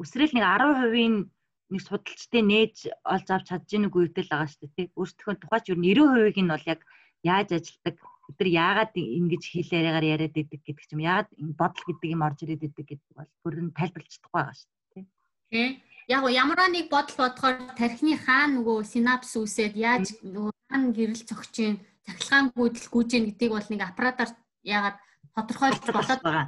[0.01, 1.29] өсрэл нэг 10%
[1.69, 4.97] нэг судалжтэй нээж олж авч чадж ийнэг үедэл байгаа шүү дээ.
[4.97, 6.81] Өөрсдийнхөө тухайч юу 90%ийг нь бол яг
[7.21, 12.09] яаж ажилдаг бид нар яагаад ингэж хэлээрээр яриад идэг гэдэг ч юм яагаад бодол гэдэг
[12.17, 15.05] юм орж ирээд идэг гэдэг бол бүр нь тайлбарлаж чадахгүй байгаа шүү дээ.
[15.53, 15.69] Тий.
[16.09, 21.53] Яг ямар нэг бодол бодохоор тархины хаана нөгөө синапс үсээд яаж нөгөө хаана гэрэл цогч
[21.59, 21.75] юм
[22.07, 24.31] цахилгаан гүйдэл гүйж ийн гэдгийг бол нэг аппаратаар
[24.63, 24.97] яагаад
[25.35, 26.47] тодорхойлж болоод байгаа.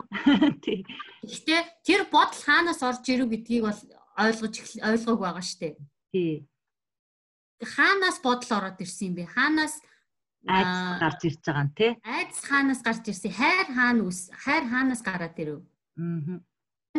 [0.65, 0.83] Тий.
[1.23, 3.79] Гэхдээ тэр бодол хаанаас орж ирв гэдгийг бол
[4.17, 5.73] ойлгож ойлгоог байгаа шүү дээ.
[6.11, 6.33] Тий.
[7.63, 9.31] Хаанаас бодол ороод ирсэн юм бэ?
[9.31, 9.75] Хаанаас
[10.47, 11.91] айдас гарч ирж байгаа нь тий?
[12.03, 13.31] Айдас хаанаас гарч ирсэн?
[13.31, 14.19] Хайр хаана үс?
[14.43, 15.63] Хайр хаанаас гараад ирв?
[15.95, 16.41] Аа.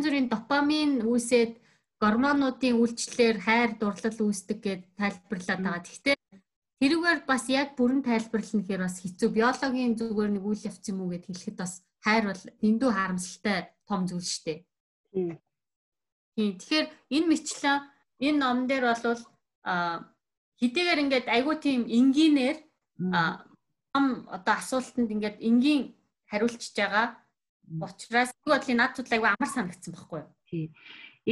[0.00, 1.60] Зүрийн допамин үүсээд
[2.00, 5.84] гормонуудын үйлчлэлээр хайр дурлал үүсдэг гэж тайлбарлаад байгаа.
[5.84, 6.16] Гэхдээ
[6.84, 9.28] тэрүүгээр бас яг бүрэн тайлбарлах гэхээр бас хэцүү.
[9.32, 14.04] Биологийн зүгээр нэг үйл явц юм уу гэд хэлэхэд бас хайр бол дэндүү харамсалтай том
[14.04, 14.58] зүйл шүү дээ.
[16.36, 16.50] Тийм.
[16.60, 17.78] Тэгэхээр энэ мэтлэн
[18.20, 19.20] энэ ном дээр бол
[19.64, 20.04] а
[20.60, 22.58] хэдийгээр ингээд айгүй тийм энгийнээр
[23.00, 25.96] ном одоо асуултанд ингээд энгийн
[26.28, 27.16] хариулчихж байгаа
[27.80, 30.28] учраас нэг бодлын над тул айгүй амар санагдсан байхгүй юу?
[30.52, 30.68] Тий.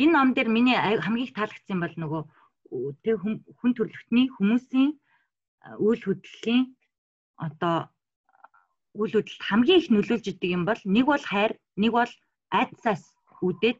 [0.01, 2.23] Энэ ном дээр миний хамгийн таалагдсан бол нөгөө
[3.05, 4.97] тэг хүн төрөлхтний хүмүүсийн
[5.79, 6.65] үйл хөдлөлийн
[7.39, 7.77] одоо
[9.01, 12.13] үйл хөдлөлт хамгийн их нөлөөлж идэг юм бол нэг бол хайр, нэг бол
[12.51, 13.03] айдсаас
[13.41, 13.79] үүдээд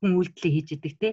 [0.00, 1.08] хүн үйлдэлээ хийж идэг те.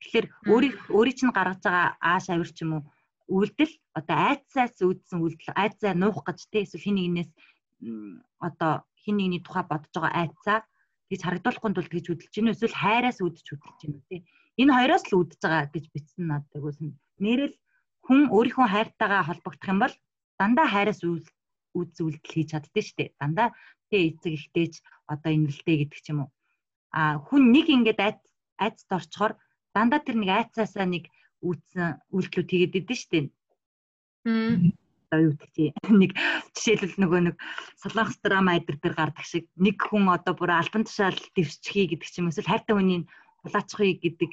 [0.00, 2.82] Тэгэхээр өөрийг өөрийн чинь гаргаж байгаа ааш авир ч юм уу
[3.30, 7.30] үйлдэл одоо айцаас үүдсэн үйлдэл айцаа нуух гэж те эсвэл хин нэгнээс
[8.46, 10.58] одоо хин нэгний тухай бодож байгаа айцаа
[11.10, 14.16] гэж харагдуулахгүй тул тэгж хөдөлж гинэ эсвэл хайраас үүдэж хөдөлж гинэ те.
[14.60, 16.88] Энэ хоёроос л үүдэж байгаа гэж бичсэн надад айгуусан.
[17.22, 17.54] Нэрэл
[18.06, 19.94] хүн өөрийнхөө хайртайгаа холбогдох юм бол
[20.38, 23.04] дандаа хайраас үүдс үйлдэл хийж чаддээ штэ.
[23.20, 23.48] Дандаа
[23.88, 24.74] тэ эцэг ихтэйч
[25.12, 26.30] одоо инвэлтэй гэдэг ч юм уу.
[26.92, 28.20] А хүн нэг ингээд айц
[28.60, 29.32] айцд орчхоор
[29.74, 31.08] дандаа тэр нэг айцаасаа нэг
[31.40, 33.18] үүтсэн үйлдэлүүд хийгээд идэв штэ.
[34.24, 35.64] Одоо юу гэх чи
[36.02, 36.12] нэг
[36.54, 37.36] жишээлбэл нөгөө нэг
[37.80, 42.16] солонгос драма айдэр дээр гардаг шиг нэг хүн одоо бүр альбан тушаал дэвсчихий гэдэг ч
[42.20, 43.00] юм эсвэл хайртай хүний
[43.44, 44.30] булаачхыг гэдэг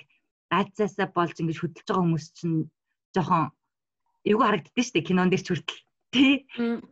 [0.53, 2.69] айцаасаа болж ингэж хөдөлж байгаа хүмүүс чинь
[3.15, 3.51] жоохон
[4.29, 5.81] эвгүй харагддээ штэ кинон дээр ч хүртэл
[6.13, 6.33] тий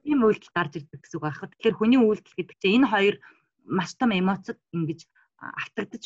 [0.10, 1.42] ийм үйлдэл гарч ирдэг гэсэн үг аах.
[1.46, 3.16] Тэгэхээр хүний үйлдэл гэдэг чинь энэ хоёр
[3.66, 5.06] маш том эмоцод ингэж
[5.38, 6.04] автагдаж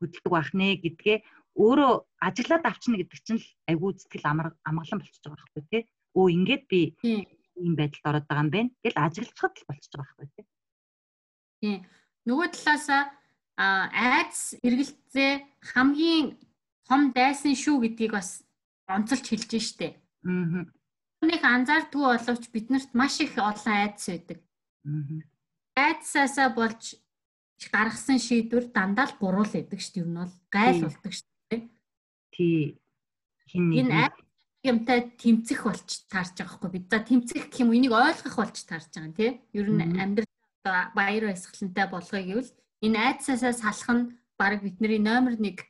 [0.00, 1.18] хөдөлдөг байх нэ гэдгээ
[1.56, 4.28] өөрөө ажиглаад авчна гэдэг чинь л айгүй сэтгэл
[4.68, 5.82] амгалан болчихж байгаа байхгүй тий.
[6.18, 6.80] Өө ингээд би
[7.56, 10.46] ийм байдалд ороод байгаа юм байна гэл ажиглахад л болчихж байгаа байхгүй тий.
[11.62, 11.76] Тий.
[12.26, 13.02] Нөгөө талаасаа
[13.56, 15.32] айдс эргэлцээ
[15.72, 16.34] хамгийн
[16.88, 18.42] том дайсан шүү гэдгийг бас
[18.90, 20.03] онцолж хэлж штэ.
[20.24, 20.64] Аа.
[21.24, 24.38] Нэг анзаардгүй боловч биднэрт маш их олон айдас байдаг.
[24.84, 25.20] Аа.
[25.74, 27.00] Айдсаасаа болж
[27.72, 30.02] гаргасан шийдвэр дандаа л буруу л байдаг шүү дээ.
[30.04, 31.62] Юу нь бол гайл болдог шүү дээ.
[32.34, 32.62] Тий.
[33.48, 34.12] Хин нэг энэ
[34.64, 38.88] юмтай тэмцэх болж таарч байгаа хгүй бид за тэмцэх гэх юм энийг ойлгох болж таарч
[38.92, 39.30] байгаа юм тий.
[39.52, 40.32] Ер нь амьдрал
[40.96, 42.50] баяр баясгалантай болгоё гэвэл
[42.84, 44.04] энэ айдсаасаа салах нь
[44.40, 45.60] баг бидний номер 1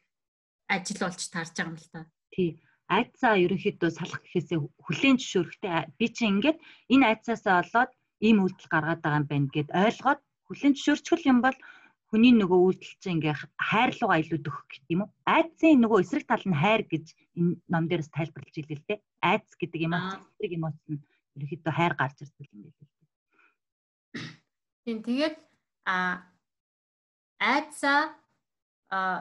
[0.71, 2.01] ажил болж таарч байгаа юм л та.
[2.31, 2.62] Тий.
[2.88, 6.59] Айдсаа ерөнхийдөө салах гэхээсээ хүлэн зөвшөөрөхтэй би чи ингээд
[6.92, 11.57] энэ айдсаасаа олоод ийм үйлдэл гаргаад байгаа юм байна гэд ойлгоод хүлэн зөвшөөрчихл юм бол
[12.14, 15.11] хүний нөгөө үйлдэл чинь ингээ хайрлуугаа илүү төгөх гэх юм уу?
[15.27, 19.01] Айдсын нөгөө эсрэг тал нь хайр гэж энэ ном дээрээс тайлбарлаж илээ л дээ.
[19.18, 20.07] Айдс гэдэг эмоц,
[20.38, 21.03] эсрэг эмоц нь
[21.35, 23.03] ерөөхдөө хайр гарч ирдэг юм байл л дээ.
[24.85, 25.37] Тийм тэгээд
[25.90, 25.97] а
[27.40, 28.14] айдсаа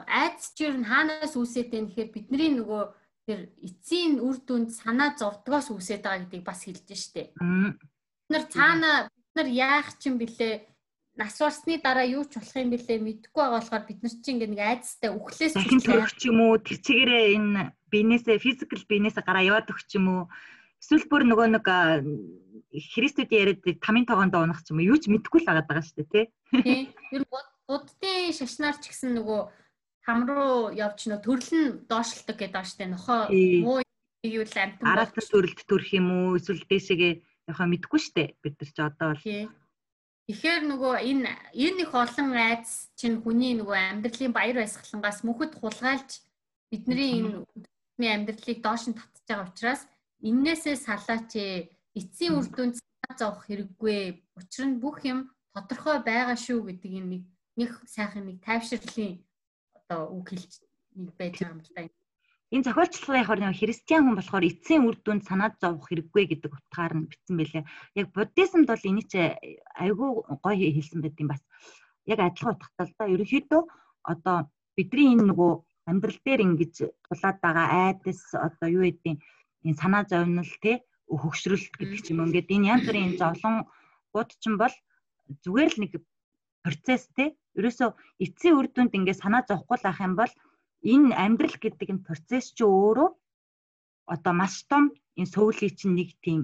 [0.06, 2.82] айдс чинь хаанаас үүсээд байна гэхээр бидний нөгөө
[3.24, 7.32] тэр эцсийн үр дүнд санаа зовдгоос үүсээд байгаа гэдгийг бас хэлж штэ.
[7.32, 10.68] Бид нар цаана бид нар яах чинь блэ
[11.16, 12.98] нас барсны дараа юу ч болох юм бэлээ?
[12.98, 16.58] Мэдэхгүй байгаа болохоор бид нар чинь ингээ нэг үхлээс дахин төрөх юм уу?
[16.58, 20.22] Тэр чигээрээ энэ бинээсээ физикал бинээсээ гараа яваад өгч юм уу?
[20.82, 21.66] Эсвэл бүр нөгөө нэг
[22.74, 24.90] христүүдийн яриад тамийн тоогонд унах ч юм уу?
[24.90, 27.22] Юу ч мэдэхгүй л байгаа даа шүү дээ тий Тэр
[27.70, 29.40] буддын шашнаар ч гэсэн нөгөө
[30.06, 33.20] хам руу явж нөө төрөл нь доошлдог гэдэг дээ нохоо
[33.64, 33.80] муу
[34.24, 36.36] юу л амтан араас төрөлд төрөх юм уу?
[36.36, 37.12] Эсвэл дээшээгээ
[37.48, 39.24] мэдэхгүй шүү дээ бид нар ч одоо бол.
[40.24, 46.10] Тэгэхээр нөгөө энэ энэ их олон айдас чинь хүний нөгөө амьдралын баяр баясгалангаас мөхөд хулгайлж
[46.72, 47.44] бидний
[48.00, 49.82] энэ амьдралыг доош нь татж байгаа учраас
[50.24, 51.30] эннээсээ салаач
[51.92, 52.80] эцсийн үр дүнд
[53.20, 54.24] зовох хэрэггүй.
[54.40, 57.22] Учир нь бүх юм тодорхой байгаа шүү гэдэг энэ нэг
[57.60, 59.20] нэг сайхан нэг тайвширлын
[59.94, 60.52] одоо үг хэлж
[61.18, 61.82] байж байгаа юм л да
[62.54, 66.94] энэ зохиолчлогын яг нэг христиан хүн болохоор эцсийн үр дүнд санаад зовох хэрэггүй гэдэг утгаар
[66.94, 67.64] нь бичсэн байлээ.
[67.98, 69.14] Яг буддизмд бол энийг ч
[69.82, 70.10] айгүй
[70.44, 71.42] гоё хэлсэн байт юм бас.
[72.06, 73.10] Яг адилхан утгатай л да.
[73.10, 73.62] Ерөнхийдөө
[74.12, 74.36] одоо
[74.78, 75.52] бидний энэ нөгөө
[75.90, 76.74] амьдрал дээр ингэж
[77.10, 79.18] тулаад байгаа айдас одоо юу гэдэг
[79.66, 82.22] энэ санаа зовнил те хөгшрөлт гэдэг юм.
[82.28, 83.66] Ингээд энэ янз бүрийн зовлон
[84.14, 84.74] гууд ч юм бол
[85.42, 85.92] зүгээр л нэг
[86.62, 87.34] процесс те.
[87.58, 87.90] Ерөөсөө
[88.24, 90.32] эцсийн үр дүнд ингээд санаа зовхгүй л ах юм бол
[90.82, 93.08] энэ амьдрал гэдэг энэ процесс чи өөрөө
[94.12, 96.40] одоо маш том энэ сөүлийн чинь нэг тийм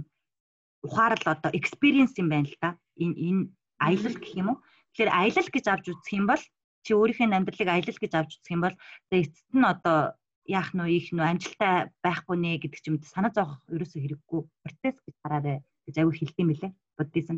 [0.86, 2.70] ухаарл одоо experience юм байна л да.
[2.96, 3.42] Энэ энэ
[3.78, 4.58] аялал гэх юм уу?
[4.92, 6.42] Тэгэхээр аялал гэж авч үзэх юм бол
[6.84, 8.76] чи өөрийнхөө амьдралыг аялал гэж авч үзэх юм бол
[9.12, 10.16] эцэст нь одоо
[10.48, 14.96] яах нь их нөө амжилттай байхгүй нэ гэдэг ч юм санаа зовох ерөөсөө хэрэггүй процесс
[15.04, 15.54] гэж хараарэ
[15.86, 16.72] гэж аягүй хэлдэм билээ.
[16.96, 17.36] Буддизм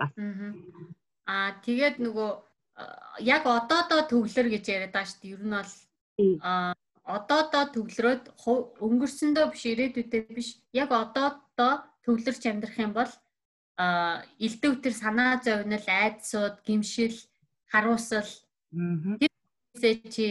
[0.00, 0.12] бас.
[1.28, 2.30] Аа тэгээд нөгөө
[3.20, 5.32] яг одоодоо төвлөр гэж яриад байгаа шүү дээ.
[5.36, 5.72] Ер нь бол
[7.04, 8.24] одоодоо төвлөрөөд
[8.86, 11.72] өнгөрсөндөө биш ирээдүйдээ биш яг одоодоо
[12.06, 13.12] төвлөрч амьдрах юм бол
[13.78, 17.16] элдв төр санаа зовнил, айдсууд, гимшил,
[17.72, 18.28] харуусал
[19.20, 20.26] тэрсээ чи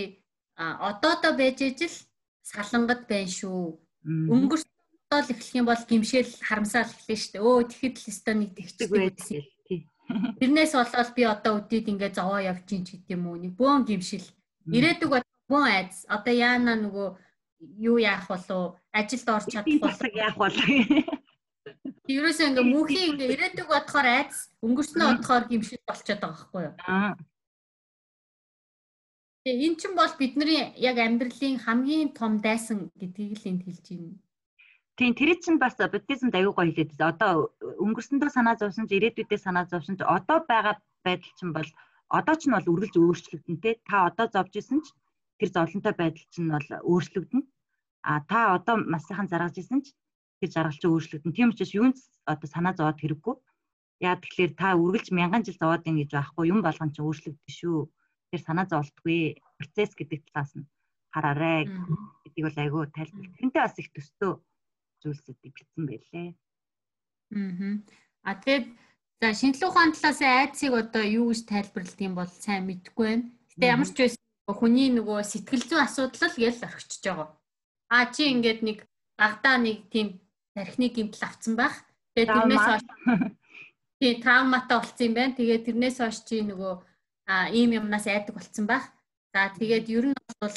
[0.56, 1.96] одоодоо байж ижил
[2.42, 3.78] салангад байна шүү.
[4.06, 7.44] Өнгөрсөндөө л эхлэх юм бол гимшил, харамсаал эхлэх шүү дээ.
[7.44, 9.44] Өө тэгэхэд л өстө нэг тэгчих байсан.
[10.40, 13.38] Тэрнээс болоод би одоо өдөөд ингээ зовоо явчих ч гэдэм үү.
[13.44, 14.28] Нэг бөөн гимшил.
[14.68, 15.12] Ирээдүг
[15.50, 16.06] бөөн айдас.
[16.10, 17.08] Одоо яана нөгөө
[17.78, 20.66] юу яах болов ажилд орч чадах болов яах болов
[22.10, 26.76] Ерөөсөө ингээ мөнхийн ингээ ирээдүг бодохоор айдас өнгөрснөө бодохоор гимшил болчиход байгаа байхгүй юу?
[26.90, 27.14] Аа.
[29.46, 34.18] Тэгээ эн чинь бол бидний яг амьдралын хамгийн том дайсан гэдгийг л энд хэлж байна.
[35.02, 37.10] Тийм тэр чинь бас буддизмд аюу гоё хэлээд байна.
[37.10, 37.34] Одоо
[37.82, 41.70] өнгөрсөндөө санаа зовсон ч ирээдүйдээ санаа зовсон ч одоо байгаа байдал чинь бол
[42.14, 43.82] одоо ч нь бол үргэлж өөрчлөгдөн тэ.
[43.82, 44.94] Та одоо зовж исэн ч
[45.42, 47.50] тэр зовлонтой байдал чинь бол өөрчлөгдөнө.
[48.06, 49.98] А та одоо маш сайхан заргаж исэн ч
[50.38, 51.34] тэр жаргал чинь өөрчлөгдөн.
[51.34, 51.98] Тийм учраас юунд
[52.30, 53.36] одоо санаа зовоод хэрэггүй.
[54.06, 57.90] Яа тэгэхээр та үргэлж мянган жил зовоод ин гэж байхгүй юм болгон чинь өөрчлөгдөн шүү.
[58.30, 60.70] Тэр санаа зовлтгүй процесс гэдэг талаас нь
[61.10, 61.74] хараарэ
[62.22, 63.34] гэдгийг бол айгүй тайлбар.
[63.42, 64.38] Тэрнтэй бас их төстөө
[65.02, 66.30] зүйлсүүдийг бичсэн байлээ.
[67.34, 67.74] Аа.
[68.24, 68.66] А тэгээд
[69.22, 73.26] за шинжлэх ухааны талаас айдсыг одоо юу гэж тайлбарладаг юм бол сайн мэдэхгүй байна.
[73.50, 77.30] Гэтэ ямар ч байсан хүний нөгөө сэтгэл зүйн асуудал л гэж орхичж байгаа.
[77.90, 78.78] А чи ингээд нэг
[79.18, 80.22] багадаа нэг тийм
[80.56, 81.76] тархины гэмтэл авцсан байх.
[82.16, 82.84] Тэгээд тэрнээс хойш
[84.00, 85.38] тий травматай болсон юм байна.
[85.38, 86.74] Тэгээд тэрнээс хойш чи нөгөө
[87.56, 88.86] ийм юмнаас айдаг болсон байх.
[89.34, 90.56] За тэгээд ер нь бол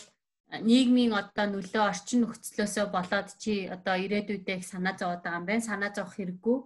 [0.62, 5.64] нийгмийн одоо нөлөө орчин нөхцлөөсөө болоод чи одоо ирээдүйдээ их санаа зовоод байгаа юм байна.
[5.64, 6.58] Санаа зовох хэрэггүй.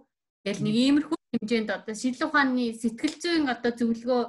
[0.43, 4.21] Тэгэл нэг иймэрхүү хэмжээнд одоо шийдлэх ухааны сэтгэл зүйн одоо зөвлөгөө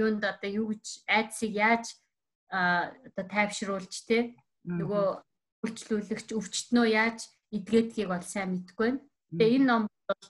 [0.00, 1.84] юунд одоо юу гэж айдсыг яаж
[2.48, 5.06] одоо тайвшруулж те нөгөө
[5.64, 7.18] үйлчлүүлэгч өвчтнөө яаж
[7.52, 9.00] эдгээдгийг бол сайн мэдэхгүй байна.
[9.36, 10.24] Тэгээ энэ ном бол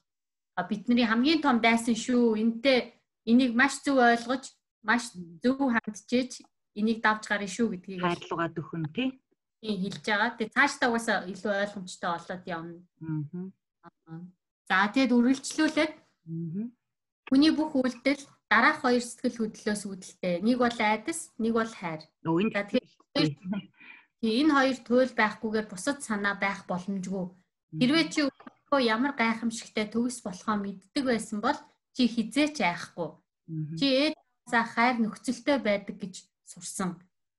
[0.66, 2.38] бидний хамгийн том дайсан шүү.
[2.42, 4.50] Энтэй энийг маш зөв ойлгож,
[4.82, 6.42] маш зөв хандчиж
[6.78, 9.18] энийг давж гарна шүү гэдгийг хайрлуугаад өгөн тий.
[9.60, 10.30] Тийм хэлж байгаа.
[10.38, 12.78] Тэгээ цаашдаа угаасаа илүү ойлгомжтой болоод явна.
[13.82, 14.22] Аа.
[14.68, 15.94] За тэгээд үргэлжлүүлээд
[17.28, 20.34] хүний бүх үйлдэл дараах хоёр сэтгэл хөдлөлөөс үүдэлтэй.
[20.46, 22.02] Нэг бол айдас, нэг бол хайр.
[22.22, 22.86] Тэгэхээр
[24.40, 27.26] энэ хоёр туйл байхгүйгээр бусад санаа байх боломжгүй.
[27.80, 31.58] Хэрвээ чи өөрөө ямар гайхамшигтай төгс болохоо мэддэг байсан бол
[31.94, 33.10] чи хизээч айхгүй.
[33.78, 36.14] Чи ээдээсээ хайр нөхцөлтэй байдаг гэж
[36.48, 36.90] сурсан.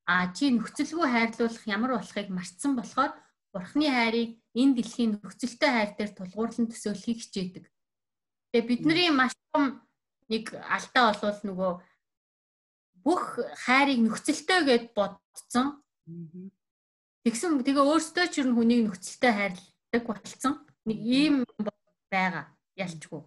[0.06, 3.12] А чи нөхцөлгүй хайрлуулах ямар болохыг мартсан болохоор
[3.54, 7.66] Бурхны хайрыг энэ дэлхийн нөхцөлтэй хайр дээр тулгуурлан төсөөлөхийг хичээдэг.
[8.54, 9.82] Тэгээ бидний маш том
[10.30, 11.72] нэг алдаа болвол нөгөө
[13.06, 13.24] бүх
[13.66, 15.82] хайрыг нөхцөлтэй гэд бодцсон.
[17.26, 20.54] Тэгсэн тэгээ өөртөө ч нь хүнийг нөхцөлтэй хайрладаг болцсон.
[20.86, 21.36] Нэг ийм
[22.14, 23.22] байгаа ялчгүй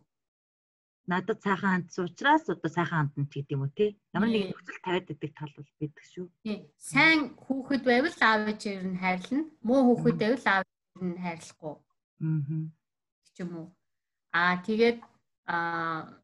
[1.07, 3.96] надад сайхан хандсан учраас одоо сайхан хандна гэдэг юм уу те.
[4.14, 6.26] Ямар нэгэн нөхцөл тавиад байдаг тал бол байдаг шүү.
[6.46, 6.59] Тий.
[6.78, 9.42] Сайн хүүхэд байвал аав ээжээр нь хайрлна.
[9.66, 11.74] Муу хүүхэд байвал аав ээжээр нь хайрлахгүй.
[12.22, 12.62] Аа.
[13.34, 13.68] Ч юм уу.
[14.30, 14.98] Аа тэгээд
[15.50, 16.22] аа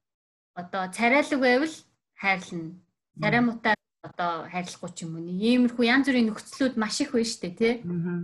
[0.55, 1.77] одоо царайлаг байвал
[2.15, 2.79] хайрлна.
[3.19, 3.75] Царай муутай
[4.07, 5.27] одоо хайрлахгүй ч юм уу.
[5.27, 7.75] Иймэрхүү янз бүрийн нөхцлүүд маш их байна шүү дээ тий.
[7.83, 8.23] Аа.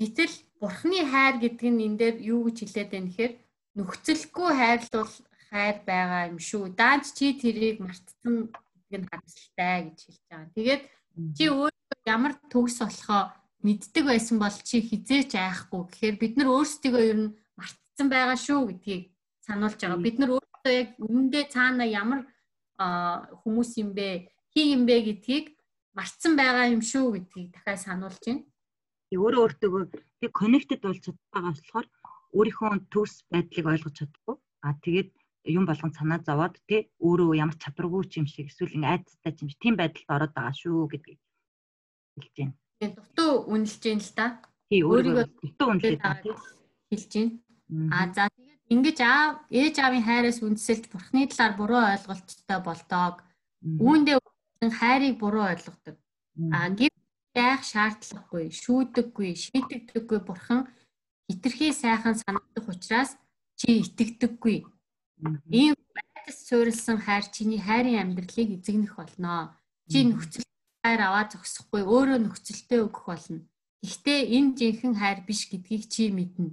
[0.00, 3.32] Гэтэл бурхны хайр гэдэг нь энэ дээр юу гэж хэлээд байна гэхээр
[3.78, 5.12] нөхцөлгүй хайрлуул
[5.50, 6.74] хайр байгаа юм шүү.
[6.74, 8.50] Даанч чи тэрийг мартсан
[8.90, 10.54] гэдг нь харамсалтай гэж хэлж байгаа.
[10.54, 10.82] Тэгээд
[11.36, 13.22] чи өөрөө ямар төгс болохоо
[13.66, 18.60] мэддэг байсан бол чи хизээч айхгүй гэхээр бид нар өөрсдийгөө ер нь мартсан байгаа шүү
[18.70, 19.04] гэдгийг
[19.46, 20.00] сануулж байгаа.
[20.06, 22.20] Бид нар өөрсдөө яг үнэндээ цаана ямар
[22.80, 25.46] хүмүүс юм бэ, хий юм бэ гэдгийг
[25.92, 28.46] мартсан байгаа юм шүү гэдгийг дахиад сануулж байна.
[29.10, 29.70] Өөрөө өөртөө
[30.22, 31.86] тэг коннектед болж чадбайгаа болохоор
[32.36, 34.36] өөрийнхөө төгс байдлыг ойлгож чадахгүй.
[34.66, 35.10] А тэгээд
[35.48, 39.38] юм болгон санаа зовоод тий өөрөө ямар чадваргүй ч юм шиг эсвэл ин айдастай ч
[39.42, 41.20] юм шиг тийм байдалд ороод байгаа шүү гэдгийг
[42.20, 42.54] хэлж байна.
[42.80, 44.26] Тэгээд дутуу үнэлж байна л да.
[44.68, 46.36] Тий өөрийгөө дутуу үнэлж байгаа
[46.92, 47.32] хэлж байна.
[47.94, 53.14] А за тэгээд ингэж аав ээж аавын хайраас үндсэлж бурхны талаар буруу ойлголттой болдог.
[53.64, 54.18] Үүндээ
[54.68, 55.96] хайрыг буруу ойлгодог.
[56.52, 56.92] А гэр
[57.34, 60.66] байх шаардлагагүй, шүүдэггүй, шийтгдэггүй бурхан
[61.30, 63.14] хитрхи сайхан санагдах учраас
[63.54, 64.66] чи итгэдэггүй.
[65.54, 69.54] Ийм байдас суурилсан хайр чиний хайрын амьдралыг эзэгнэх болно.
[69.90, 70.42] Чи нөхцөл
[70.82, 73.46] хайр аваа зогсохгүй өөрөө нөхцөлтэй өгөх болно.
[73.86, 76.50] Гэхдээ энэ жинхэнэ хайр биш гэдгийг чи мэднэ.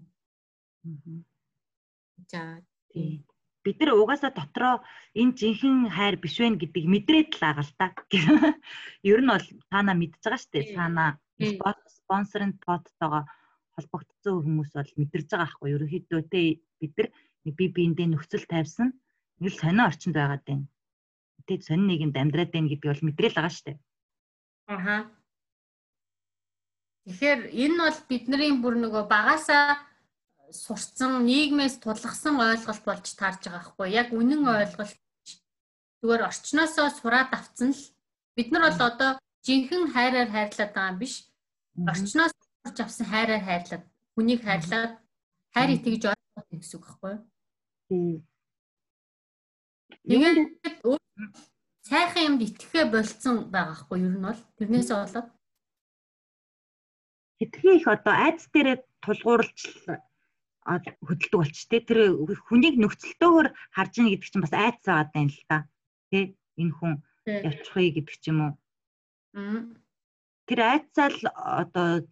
[2.30, 2.61] За
[2.93, 3.25] тий.
[3.63, 4.75] Бид нар угаасаа дотроо
[5.17, 7.88] энэ жинхэнэ хайр биш вэ гэдгийг мэдрээд л байгаа л та.
[9.09, 10.75] Ер нь бол таана мэдж байгаа шүү дээ.
[10.78, 11.05] Таана
[11.97, 13.23] спонсорын подтойгоо
[13.78, 15.69] холбогдсон хүмүүс бол мэдэрж байгаа байхгүй.
[15.78, 16.41] Ерөнхийдөө те
[16.82, 17.07] бид нар
[17.45, 18.97] бие биендээ нөхцөл тавьсан
[19.39, 20.65] нэг л сонио орчинд байгаад байна.
[21.45, 23.78] Тэгээд сонин нэгэнд амьдраад байна гэдгийг бол мэдрээл байгаа дээ.
[24.67, 24.95] Аха.
[27.05, 29.80] Тэгэхээр энэ бол бидний бүр нөгөө багасаа
[30.51, 34.99] сурцсан нийгмээс тулгсан ойлголт болж таарж байгаа хгүй яг үнэн ойлголт
[36.03, 37.84] зүгээр орчноосоо сураад авцсан л
[38.36, 39.11] бид нар бол одоо
[39.47, 41.15] жинхэнэ хайраар хайрлаад байгаа юм биш
[41.91, 42.34] орчноос
[42.68, 43.84] сурч авсан хайраар хайрлаад
[44.15, 44.93] хүнийг хайрлаад
[45.55, 47.15] хайр итгэж ойлгох гэсэн үг байхгүй
[47.95, 48.20] юу?
[50.03, 50.38] Тэгээд
[51.88, 54.11] сайхан юмд итгэхэ болцсон байгаа хгүй юу?
[54.11, 54.41] Ер нь бол.
[54.59, 55.28] Тэрнээсээ болоод.
[57.39, 59.59] Хитрхи их одоо айц дээрээ тулгуурлж
[61.07, 61.99] хөдөлдөг болч тээ тэр
[62.51, 65.57] хүнийг нөхцөлтөөр харж ийн гэдэг чинь бас айц байгаа даа л та.
[66.11, 66.93] Тий энэ хүн
[67.24, 68.53] явчихъя гэдэг ч юм уу.
[70.47, 72.03] Тэр айцаа л одоо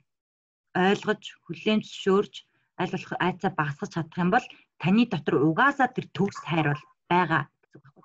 [0.76, 2.34] ойлгож хүлээн зөвшөөрж
[2.80, 4.46] аль болох айцаа багасгах чадах юм бол
[4.80, 7.44] таны дотор угаасаа тэр төгс хайр бол байгаа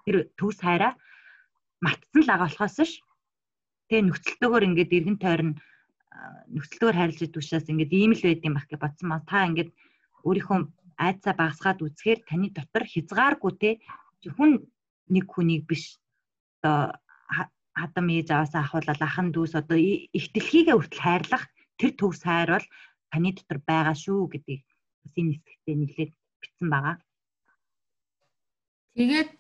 [0.07, 0.93] тэр төгс хайраа
[1.85, 3.03] мартсан л байгаа болохоос ш.
[3.89, 5.53] Тэгээ нөхцөлтөөр ингээд эргэн тойрон
[6.55, 9.23] нөхцөлтөөр харилж учраас ингээд ийм л байд юм бах гэж бодсон маа.
[9.27, 9.71] Та ингээд
[10.27, 10.59] өөрийнхөө
[11.01, 13.71] айцаа багасгаад үзэхээр таны дотор хязгааргүй те
[14.23, 14.63] зөвхөн
[15.11, 15.99] нэг хүнийг биш
[16.61, 16.95] одоо
[17.81, 21.45] хадам ээж аваасаа ахуулаад ахан дүүс одоо их дэлхийгээ хүртэл хайрлах
[21.81, 22.67] тэр төвс хайр бол
[23.11, 24.63] таны дотор байгаа шүү гэдгийг
[25.03, 26.97] бас энэ хэсэгтээ нэглээд бичсэн байгаа.
[28.95, 29.31] Тэгээд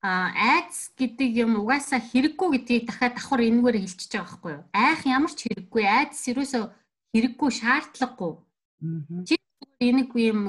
[0.00, 4.64] айц гэдэг юм угаасаа хэрэггүй гэдгийг дахиад давхар энэгээр хэлчихэж байгаа байхгүй юу?
[4.72, 6.64] Айх ямар ч хэрэггүй, айц ерөөсөө
[7.12, 8.32] хэрэггүй, шаардлагагүй.
[9.28, 9.34] Чи
[9.80, 10.40] энийг юм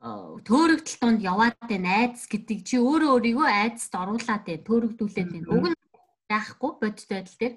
[0.00, 5.48] төөрөгдөл донд яваад байна айц гэдэг чи өөрөө өөрийгөө айцд оруулаад байна, төөрөгдүүлээд байна.
[5.48, 5.80] Уг нь
[6.28, 7.54] яахгүй бодит байдал дээр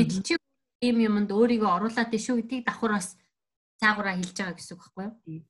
[0.00, 0.35] гэдэл чи
[0.84, 3.08] ийм юмд өөрийгөө оруулаад байна шүү гэдгийг давхар бас
[3.80, 5.44] цаагаараа хэлж байгаа гэсэн үг байхгүй юу?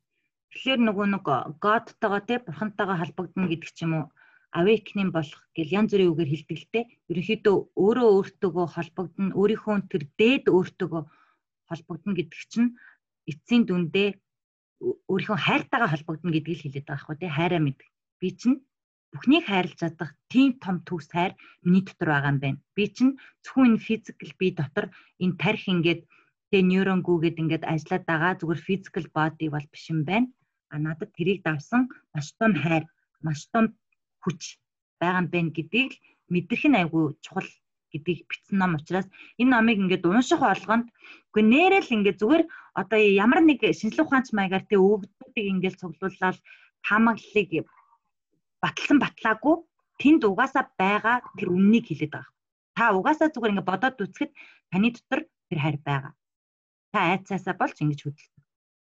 [0.50, 1.26] Тэгэхээр нөгөө нэг
[1.62, 4.06] Godтойгоо те бурхантайгаа холбогдно гэдэг ч юм уу
[4.56, 6.80] awakening болох гэл янз бүрийн үгээр хэлдэг л те.
[7.10, 11.02] Ерөнхийдөө өөрөө өөртөөгөө холбогдно, өөрийнхөө тэр дээд өөртөөгөө
[11.68, 12.70] холбогдно гэдэг чинь
[13.26, 14.08] эцсийн дүндээ
[15.10, 17.28] өөрийнхөө хайртайгаа холбогдно гэдгийг хэлээд байгаа хгүй те.
[17.28, 17.88] Хайраа мэддэг.
[18.20, 18.56] Би чинь
[19.12, 21.32] бүхнийг хайрлаж чадах тийм том төгс хайр
[21.62, 22.58] миний дотор байгаа юм байна.
[22.76, 24.86] Би чинь зөвхөн энэ физикал би дотор
[25.22, 26.00] энэ тарих ингээд
[26.50, 30.28] тэ нейронгүүгээд ингээд ажиллаад байгаа зүгээр физикал боди бол биш юм байна.
[30.72, 31.82] А надад тэрийг давсан
[32.14, 32.84] маш том хайр,
[33.26, 33.64] маш том
[34.22, 34.40] хүч
[35.00, 36.02] байгаа юм байна гэдгийг л
[36.32, 37.48] мэдрэх нь айгүй чухал
[37.92, 39.06] гэдгийг бичсэн ном учраас
[39.40, 40.86] энэ номыг ингээд унших болгонд
[41.30, 42.44] үгүй нэрэл ингээд зүгээр
[42.80, 46.38] одоо ямар нэг шинжлэх ухаанч маягаар тэ өвгдүүдийг ингээд цуглууллаад
[46.86, 47.50] таамаглалыг
[48.62, 49.56] батлсан батлаагүй
[50.00, 52.32] тэнд угаасаа байгаа тэр үннийг хэлээд байгаа.
[52.76, 54.32] Та угаасаа зүгээр ингээд бодоод үзэхэд
[54.72, 56.12] таны дотор тэр хайр байгаа.
[56.92, 58.42] Та айцаасаа болж ингэж хөдөлсөн.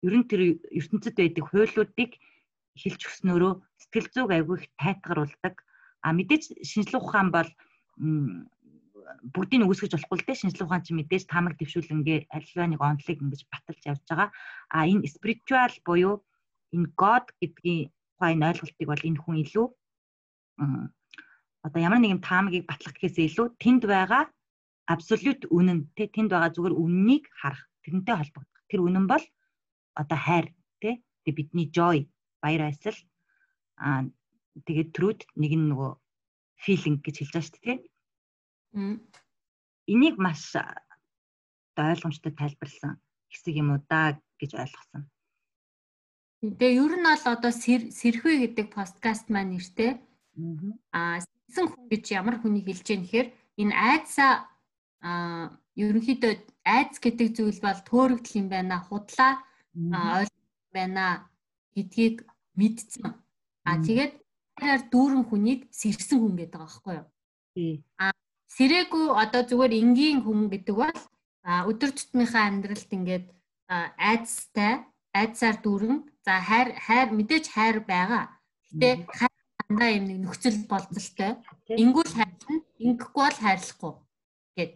[0.06, 0.40] Ер нь тэр
[0.78, 2.12] ертөнцид байдаг хуйлуудыг
[2.78, 5.54] хэлж өгснөөрөө сэтгэл зүйг айгүй их тайтгаруулдаг.
[6.04, 7.50] А мэдээж шинжлэх ухаан бол
[9.34, 13.42] бүгдийг үүсгэж болохгүй л дээ шинжлэх ухаан чи мэдээж таамаг дэвшүүлэнгээ альва нэг онцлог ингэж
[13.50, 14.30] баталж явж байгаа.
[14.70, 16.14] А энэ spiritual буюу
[16.76, 19.66] энэ god гэдгийн тухай энэ ойлголтыг бол энэ хүн илүү
[21.62, 24.26] одоо ямар нэгэн таамагийг батлах гэхээс илүү тэнд байгаа
[24.90, 28.62] абсолют үнэн тэ тэнд байгаа зүгээр үннийг харах тэрнтэй холбогдох.
[28.66, 29.24] Тэр үнэн бол
[29.94, 30.50] одоо хайр
[30.82, 30.98] тэ
[31.30, 32.10] бидний joy
[32.42, 32.98] баяр баясгал
[33.78, 34.02] а
[34.66, 35.92] тэгээд truth нэг нь нөгөө
[36.58, 37.78] feeling гэж хэлж байгаа шүү дээ.
[39.92, 40.56] Энийг маш
[41.78, 42.98] ойлгомжтой тайлбарлсан
[43.30, 45.06] хэсэг юм уу да гэж ойлгосон.
[46.38, 49.98] Тэгээ ер нь бол одоо сэрхүү гэдэг подкаст маань нэртэй.
[50.94, 53.26] Аа сэрсэн хүн гэж ямар хүнийг хэлж яах нэхэр
[53.58, 54.32] энэ айдсаа
[55.02, 56.32] аа ерөнхийдөө
[56.62, 59.42] айдс гэдэг зүйл бол төөрөгдөл юм байна, худлаа
[59.74, 61.26] ойлгох байна
[61.74, 62.22] гэдгийг
[62.54, 63.18] мэдсэн.
[63.66, 64.14] Аа тэгээд
[64.58, 67.06] хайраар дүүрэн хүнийг сэрсэн хүн гэдэг байгаа байхгүй юу?
[67.98, 68.14] Аа
[68.54, 70.98] сэрээгүй одоо зүгээр энгийн хүн гэдэг бол
[71.70, 73.26] өдөр тутмынхаа амьдралд ингээд
[73.98, 74.86] айдстай
[75.20, 78.24] айдсаар дүүрэн за хайр хайр мэдээж хайр байгаа.
[78.70, 78.88] Гэтэ
[79.18, 81.32] хайр дандаа юм нэг нөхцөл болцолтой.
[81.82, 83.92] Ингүүл хайрлна, ингэхгүй бол хайрлахгүй
[84.56, 84.72] гэд.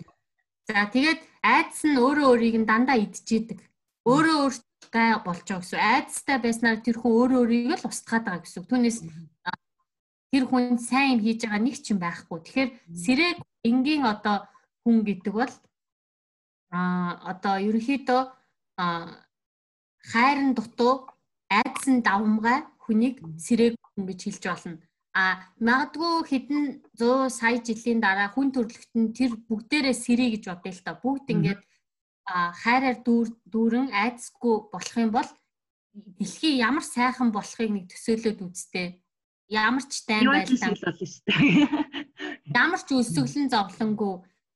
[0.69, 3.59] За тэгээд айдс нь өөрөө өөрийг нь дандаа идчихэдэг.
[4.07, 5.81] Өөрөө өөртөө болж байгаа гэсэн.
[5.81, 8.69] Айдстай байснаар тэр хүн өөрөө өөрийг л устгаад байгаа гэсэн.
[8.71, 8.99] Түүнээс
[10.33, 12.39] тэр хүн сайн юм хийж байгаа нэг ч юм байхгүй.
[12.41, 13.37] Тэгэхээр сэрэг
[13.69, 14.47] энгийн одоо
[14.87, 15.55] хүн гэдэг бол
[16.73, 16.81] а
[17.33, 18.23] одоо ерөнхийдөө
[20.11, 21.09] хайрын дутуу
[21.49, 24.79] айдсан давмгай хүнийг сэрэг хүн гэж хэлж болно.
[25.15, 26.65] А магадгүй хэдэн
[26.97, 30.97] 100 сая жилийн дараа хүн төрлөخت нь тэр бүгдээрээ сэрий гэж бодъё л та.
[30.97, 31.61] Бүгд ингээд
[32.63, 35.29] хайраар дүүрэн айдсгүй болох юм бол
[35.93, 38.89] дэлхий ямар сайхан болохыг нэг төсөөлөд үзтээ.
[39.53, 40.73] Ямар ч дайм байлаа.
[42.57, 44.15] Ямар ч өсөглөн зовлонгүй.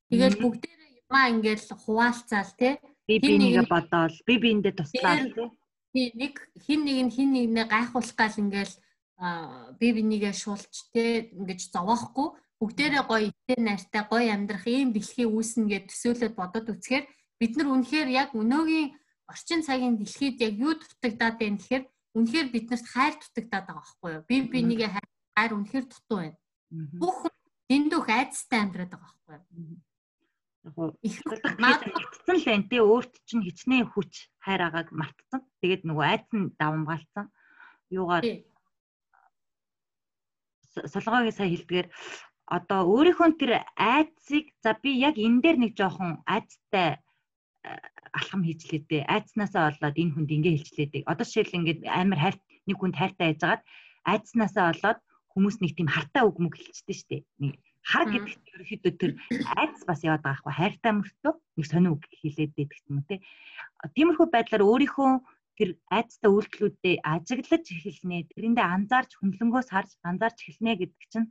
[0.09, 4.17] Тэгэл бүгдээрээ юмаа ингээл хуваалцаал те би бинийгээ бодоол.
[4.27, 5.31] Би биэндээ туслаад.
[5.95, 6.35] Те нэг
[6.67, 8.75] хин нэг нь хин нэгнээ гайхуулах гал ингээл
[9.79, 12.29] би бинийгээ шуулч те ингэж зовоохгүй.
[12.61, 17.05] Бүгдээрээ гоё итэй найртай гоё амьдрах ийм дэлхий үүснэ гэд төсөөлөд бодод үцхээр
[17.39, 18.97] бид нар үнэхээр яг өнөөгийн
[19.29, 21.85] орчин цагийн дэлхийд яг юу дутагдаад байна гэхээр
[22.17, 24.25] үнэхээр биднэрт хайр дутагдаад байгаа байхгүй юу?
[24.25, 24.91] Би бинийгээ
[25.37, 26.37] хайр үнэхээр дутуу байна.
[26.97, 27.29] Бүх
[27.69, 29.85] дэндүүх айцтай амьдраад байгаа байхгүй юу
[31.03, 31.23] их
[31.59, 34.13] мартсан л байна те өөрт чинь хичнээн хүч
[34.43, 35.41] хайр агааг мартсан.
[35.63, 37.31] Тэгээд нөгөө айц нь давамгаалцсан.
[37.91, 38.25] Юугаар
[40.91, 41.87] солгоогийн сая хэлдгээр
[42.47, 46.99] одоо өөрийнхөө тэр айцыг за би яг энэ дээр нэг жоохон айцтай
[47.67, 47.71] э,
[48.13, 49.03] алхам хийжлээ дээ.
[49.07, 51.09] Айцнаасаа болоод энэ хүнд ингэ хэлжлээ дээ.
[51.11, 52.37] Одоо жишээл ингээд амар хайр
[52.67, 53.63] нэг хүнд хайртай байжгаад
[54.07, 55.01] айцнаасаа болоод
[55.33, 57.17] хүмүүс нэг тийм хартай үг мөг хэлчихдээ штэ.
[57.43, 59.13] Нэг хар гэдэгт ерөөхдөө тэр
[59.55, 63.23] айц бас яваад байгаа хгүй хайртай мөртөө нэг сонио үг хэлээд байдаг юм те.
[63.95, 65.11] Тиймэрхүү байдлаар өөрийнхөө
[65.57, 68.29] тэр айцтай үйлдэлүүдээ ажиглаж эхэлнэ.
[68.35, 71.31] Тэрэндээ анзаарч хөндлөнгөөс харж анзаарч эхэлнэ гэдэг чинь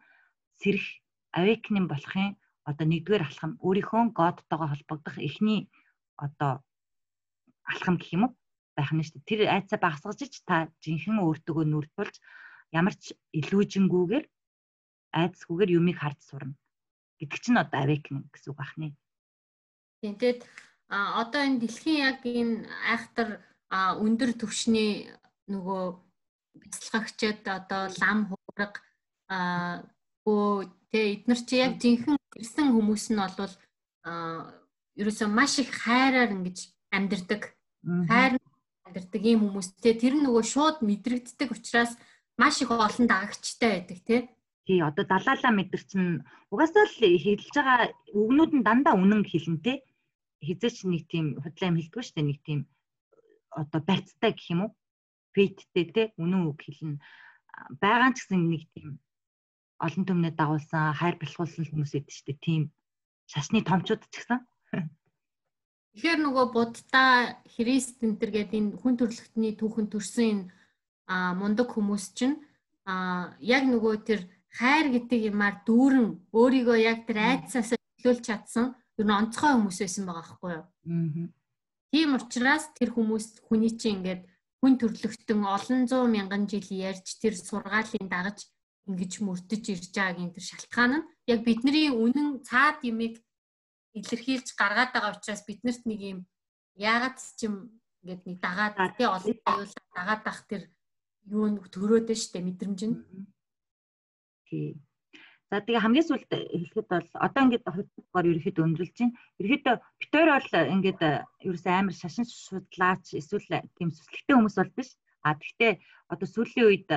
[0.64, 0.86] сэрэх
[1.36, 5.70] awakening болохын одоо нэгдүгээр алхам өөрийнхөө годтойгоо холбогдох эхний
[6.16, 6.64] одоо
[7.68, 8.32] алхам гэх юм уу
[8.80, 9.30] байх нь шүү дээ.
[9.30, 12.16] Тэр айцаа багасгаж ч та жинхэнэ өөртөөгөө нүрд тулж
[12.72, 14.26] ямар ч илүүжингүүгээр
[15.16, 16.56] айдсгүйгээр юмыг харж сурна
[17.20, 18.96] гэдэг чинь одоо awakening гэсэн үг байна.
[20.04, 20.42] Тийм тэгэд
[20.92, 23.30] одоо энэ дэлхийн яг энэ айхтар
[23.72, 25.10] өндөр түвшний
[25.48, 25.84] нөгөө
[26.60, 28.68] бяцлагчд одоо лам хуурга
[30.28, 33.54] өө тэ эднэр чи яг жинхэнэ ирсэн хүмүүс нь бол
[35.00, 36.58] ерөөсөө маш их хайраар ингэж
[36.92, 37.42] амьдэрдэг.
[38.10, 38.34] Хайр
[38.86, 41.98] амьдэрдэг ийм хүмүүс те тэр нөгөө шууд мэдрэгддэг учраас
[42.38, 44.18] маш их олон дагагчтай байдаг те.
[44.66, 49.74] Тий одоо далаалаа мэдэр чинь угаасаа л хэлж байгаа үгнүүд нь дандаа үнэн хэлнэ те.
[50.42, 52.60] Хизээч нэг тийм худлаа юм хэлдэггүй шүү дээ нэг тийм
[53.54, 54.72] одоо барьцтай гэх юм уу?
[55.34, 56.98] Фейттэй те үнэн үг хэлнэ.
[57.78, 58.98] Бага ч гэсэн нэг тийм
[59.86, 62.40] олон төмнөд дагуулсан хайр бэлхуулсан хүмүүс эд шүү дээ.
[62.42, 62.64] Тийм
[63.30, 64.40] шашны томчууд ч гэсэн.
[65.96, 70.46] Тэгэхээр нөгөө буддаа Христ энтер гэдэг энэ хүн төрлөختний түүхэн төрсөн энэ
[71.40, 72.42] мундаг хүмүүс чинь
[72.84, 74.22] а яг нөгөө тэр
[74.56, 78.66] хайр гэдэг юмар дүүрэн өөрийгөө яг тэр айдсаас төлөөлж чадсан
[78.98, 80.66] ер нь онцгой хүмүүс байсан байгаа байхгүй юу.
[80.66, 81.28] Аа.
[81.92, 84.24] Тийм учраас тэр хүмүүс хүний чинь ингээд
[84.64, 88.48] хүн төрлөختөн олон зуун мянган жил ярьж тэр сургаалын дагаж
[88.88, 93.20] ингэж мөрдөж ирж байгаагийн тэр шалтгаан нь яг бидний үнэн цаад юмыг
[94.00, 96.20] илэрхийлж гаргаад байгаа учраас биднэрт нэг юм
[96.80, 97.56] яагаад ч юм
[98.04, 100.64] ингээд нэг дагаад тий олон аюулаа дагаад бах тэр
[101.26, 102.96] юу н төрөөд нь штэ мэдрэмж нь
[104.48, 104.78] Тий.
[105.50, 109.18] За тэгээ хамгийн сүүлд хэлэхэд бол одоо ингээд хувьдгаар ерөөхдөө өндөрлж байна.
[109.42, 111.02] Ерөөхдөө битээр бол ингээд
[111.48, 114.90] ерөөсөө амар шашин судлаач эсвэл тийм сүслэгтэй хүмүүс бол биш.
[115.22, 115.72] А тэгтээ
[116.14, 116.90] одоо сүүлийн үед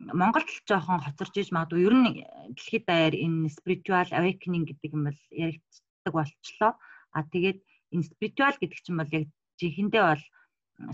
[0.00, 2.08] Монголд л жоохон хоцорж иж магадгүй ер нь
[2.56, 6.72] дэлхийд даяар энэ spiritual awakening гэдэг юм бол яригддаг болчлоо.
[7.12, 7.58] А тэгээд
[7.92, 9.24] энэ spiritual гэдэг чинь бол яг
[9.60, 10.22] жинхэнэ бол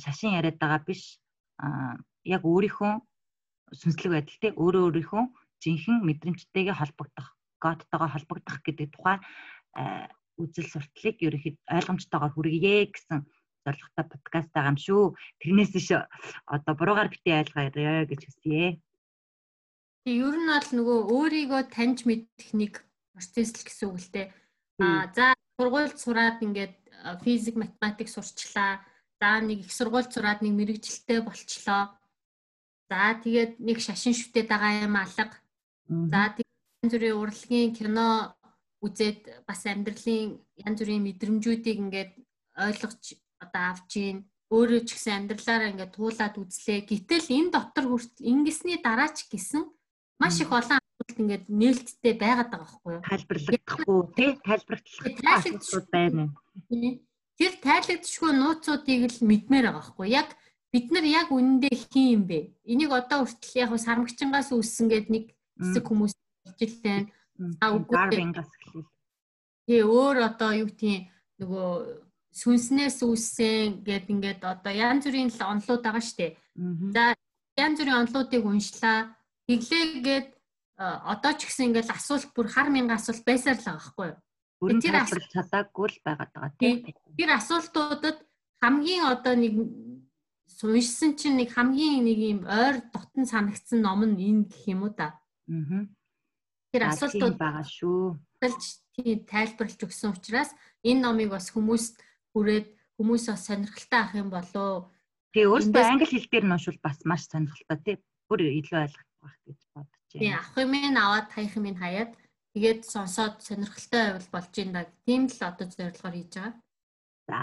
[0.02, 1.22] шашин яриад байгаа биш.
[1.62, 1.96] А
[2.26, 2.92] яг өөрийнхөө
[3.78, 5.24] сүнслэг байдал тий өөрөө өөрийнхөө
[5.62, 7.28] жинхэнэ мэдрэмжтэйгээ холбогдох,
[7.62, 9.18] Godтойгоо холбогдох гэдэг тухай
[10.36, 13.24] үзэл сурталыг ерөнхийд ойлгомжтойгоор хүргье гэсэн
[13.64, 15.04] зорилготой подкаст байгаа юм шүү.
[15.40, 15.90] Тэрнээс ш
[16.46, 18.78] одоо буруугаар битээ ойлгоорой гэж хүсье.
[20.04, 22.84] Тэг ер нь бол нөгөө өөрийгөө таньж мэдэх нэг
[23.16, 24.26] процесс л гэсэн үг л дээ.
[24.78, 25.26] Аа за
[25.56, 26.76] сургуульд сураад ингээд
[27.24, 28.84] физик, математик сурчлаа.
[29.18, 31.96] За нэг их сургуульд сураад нэг мэрэгжилтэй болчлоо.
[32.86, 35.32] За тэгээд нэг шашин шүтээд байгаа юм алга.
[35.88, 38.34] За тэгээд зүрийн урлагийн кино
[38.82, 42.12] үзээд бас амьдралын янз бүрийн мэдрэмжүүдийг ингээд
[42.58, 43.02] ойлгож
[43.40, 44.18] одоо авч ийн
[44.50, 46.86] өөрөө ч гэсэн амьдралаараа ингээд туулаад үзлээ.
[46.86, 49.62] Гэтэл энэ дотор хүртэл ингэсний дараа ч гэсэн
[50.22, 53.02] маш их олон асуудал ингээд нээлттэй байгаад байгаа байхгүй юу?
[53.10, 56.22] Тайлбарлагдахгүй тий тайлбарлагдах асуудал байна.
[57.36, 60.28] Тэр тайлбарлагдшгүй нууцуудыг л мэдмээр байгаа байхгүй яг
[60.72, 62.38] бид нар яг үнэндээ хин юм бэ?
[62.64, 65.24] Энийг одоо хүртэл яг сармагчингаас үүссэн гэдэг нэг
[65.60, 66.14] хэсэг хүмүүс
[66.58, 67.08] хэлж байна.
[67.60, 68.86] А үгүй Дарвингаас эхлэв.
[69.66, 71.70] Тий өөр одоо юу гэдгийг нөгөө
[72.36, 76.36] сүнснээс үүссэн гэд ингээд одоо янз бүрийн л онлууд байгаа штэ.
[76.92, 77.16] За
[77.56, 79.16] янз бүрийн онлуудыг уншлаа.
[79.48, 80.28] Тэглээгээд
[80.76, 84.80] одоо ч гэсэн ингээд асуулт бүр хар мянган асуулт байсаар л байгаа байхгүй юу?
[84.80, 86.76] Тэр асуулт чадаагүй л байгаад байгаа тийм.
[87.16, 88.18] Тэр асуултуудад
[88.60, 89.54] хамгийн одоо нэг
[90.56, 94.92] суншсан чинь нэг хамгийн нэг юм ойр дотн санагдсан ном нь энэ гэх юм уу
[94.92, 95.16] та.
[95.48, 95.86] Аа.
[96.72, 98.18] Тэр асуултууд байгаа шүү.
[98.96, 102.00] Тийм тайлбарлаж өгсөн учраас энэ номыг бас хүмүүст
[102.32, 102.66] хүрээд
[102.96, 104.88] хүмүүс бас сонирхолтой авах юм болоо.
[105.36, 107.96] Тэгээ өөртөө англи хэл дээр нь уншвал бас маш сонирхолтой тий.
[108.28, 110.20] Бүр илүү ойлгох байх гэж бодож байна.
[110.20, 112.12] Тийм авах юм ин аваад хаях юм ин хаяад
[112.56, 114.82] тэгээд сонсоод сонирхолтой байвал болж юм да.
[115.04, 116.54] Тийм л одоо зорилгоор хийж байгаа.
[117.28, 117.40] За.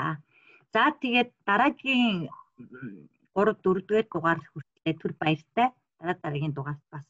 [0.74, 2.30] За тэгээд дараагийн
[3.38, 5.70] 3 4 дугаар дугаар хүртэл түр баяртай.
[6.02, 7.06] Дараа дараагийн дугаарт бас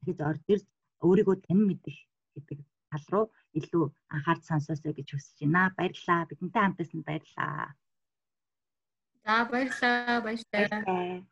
[0.00, 0.64] дахиж орж ирж
[1.06, 1.96] өөрийгөө тань мэдэх
[2.34, 2.58] гэдэг
[2.90, 3.24] тал руу
[3.58, 3.84] илүү
[4.14, 5.62] анхаарч сонсоосоо гэж хүсэж байна.
[5.76, 6.28] Баярлалаа.
[6.28, 7.74] Бидэнтэй хамтсан баярлалаа.
[9.24, 10.20] За баярлалаа.
[10.24, 11.22] Баярлалаа.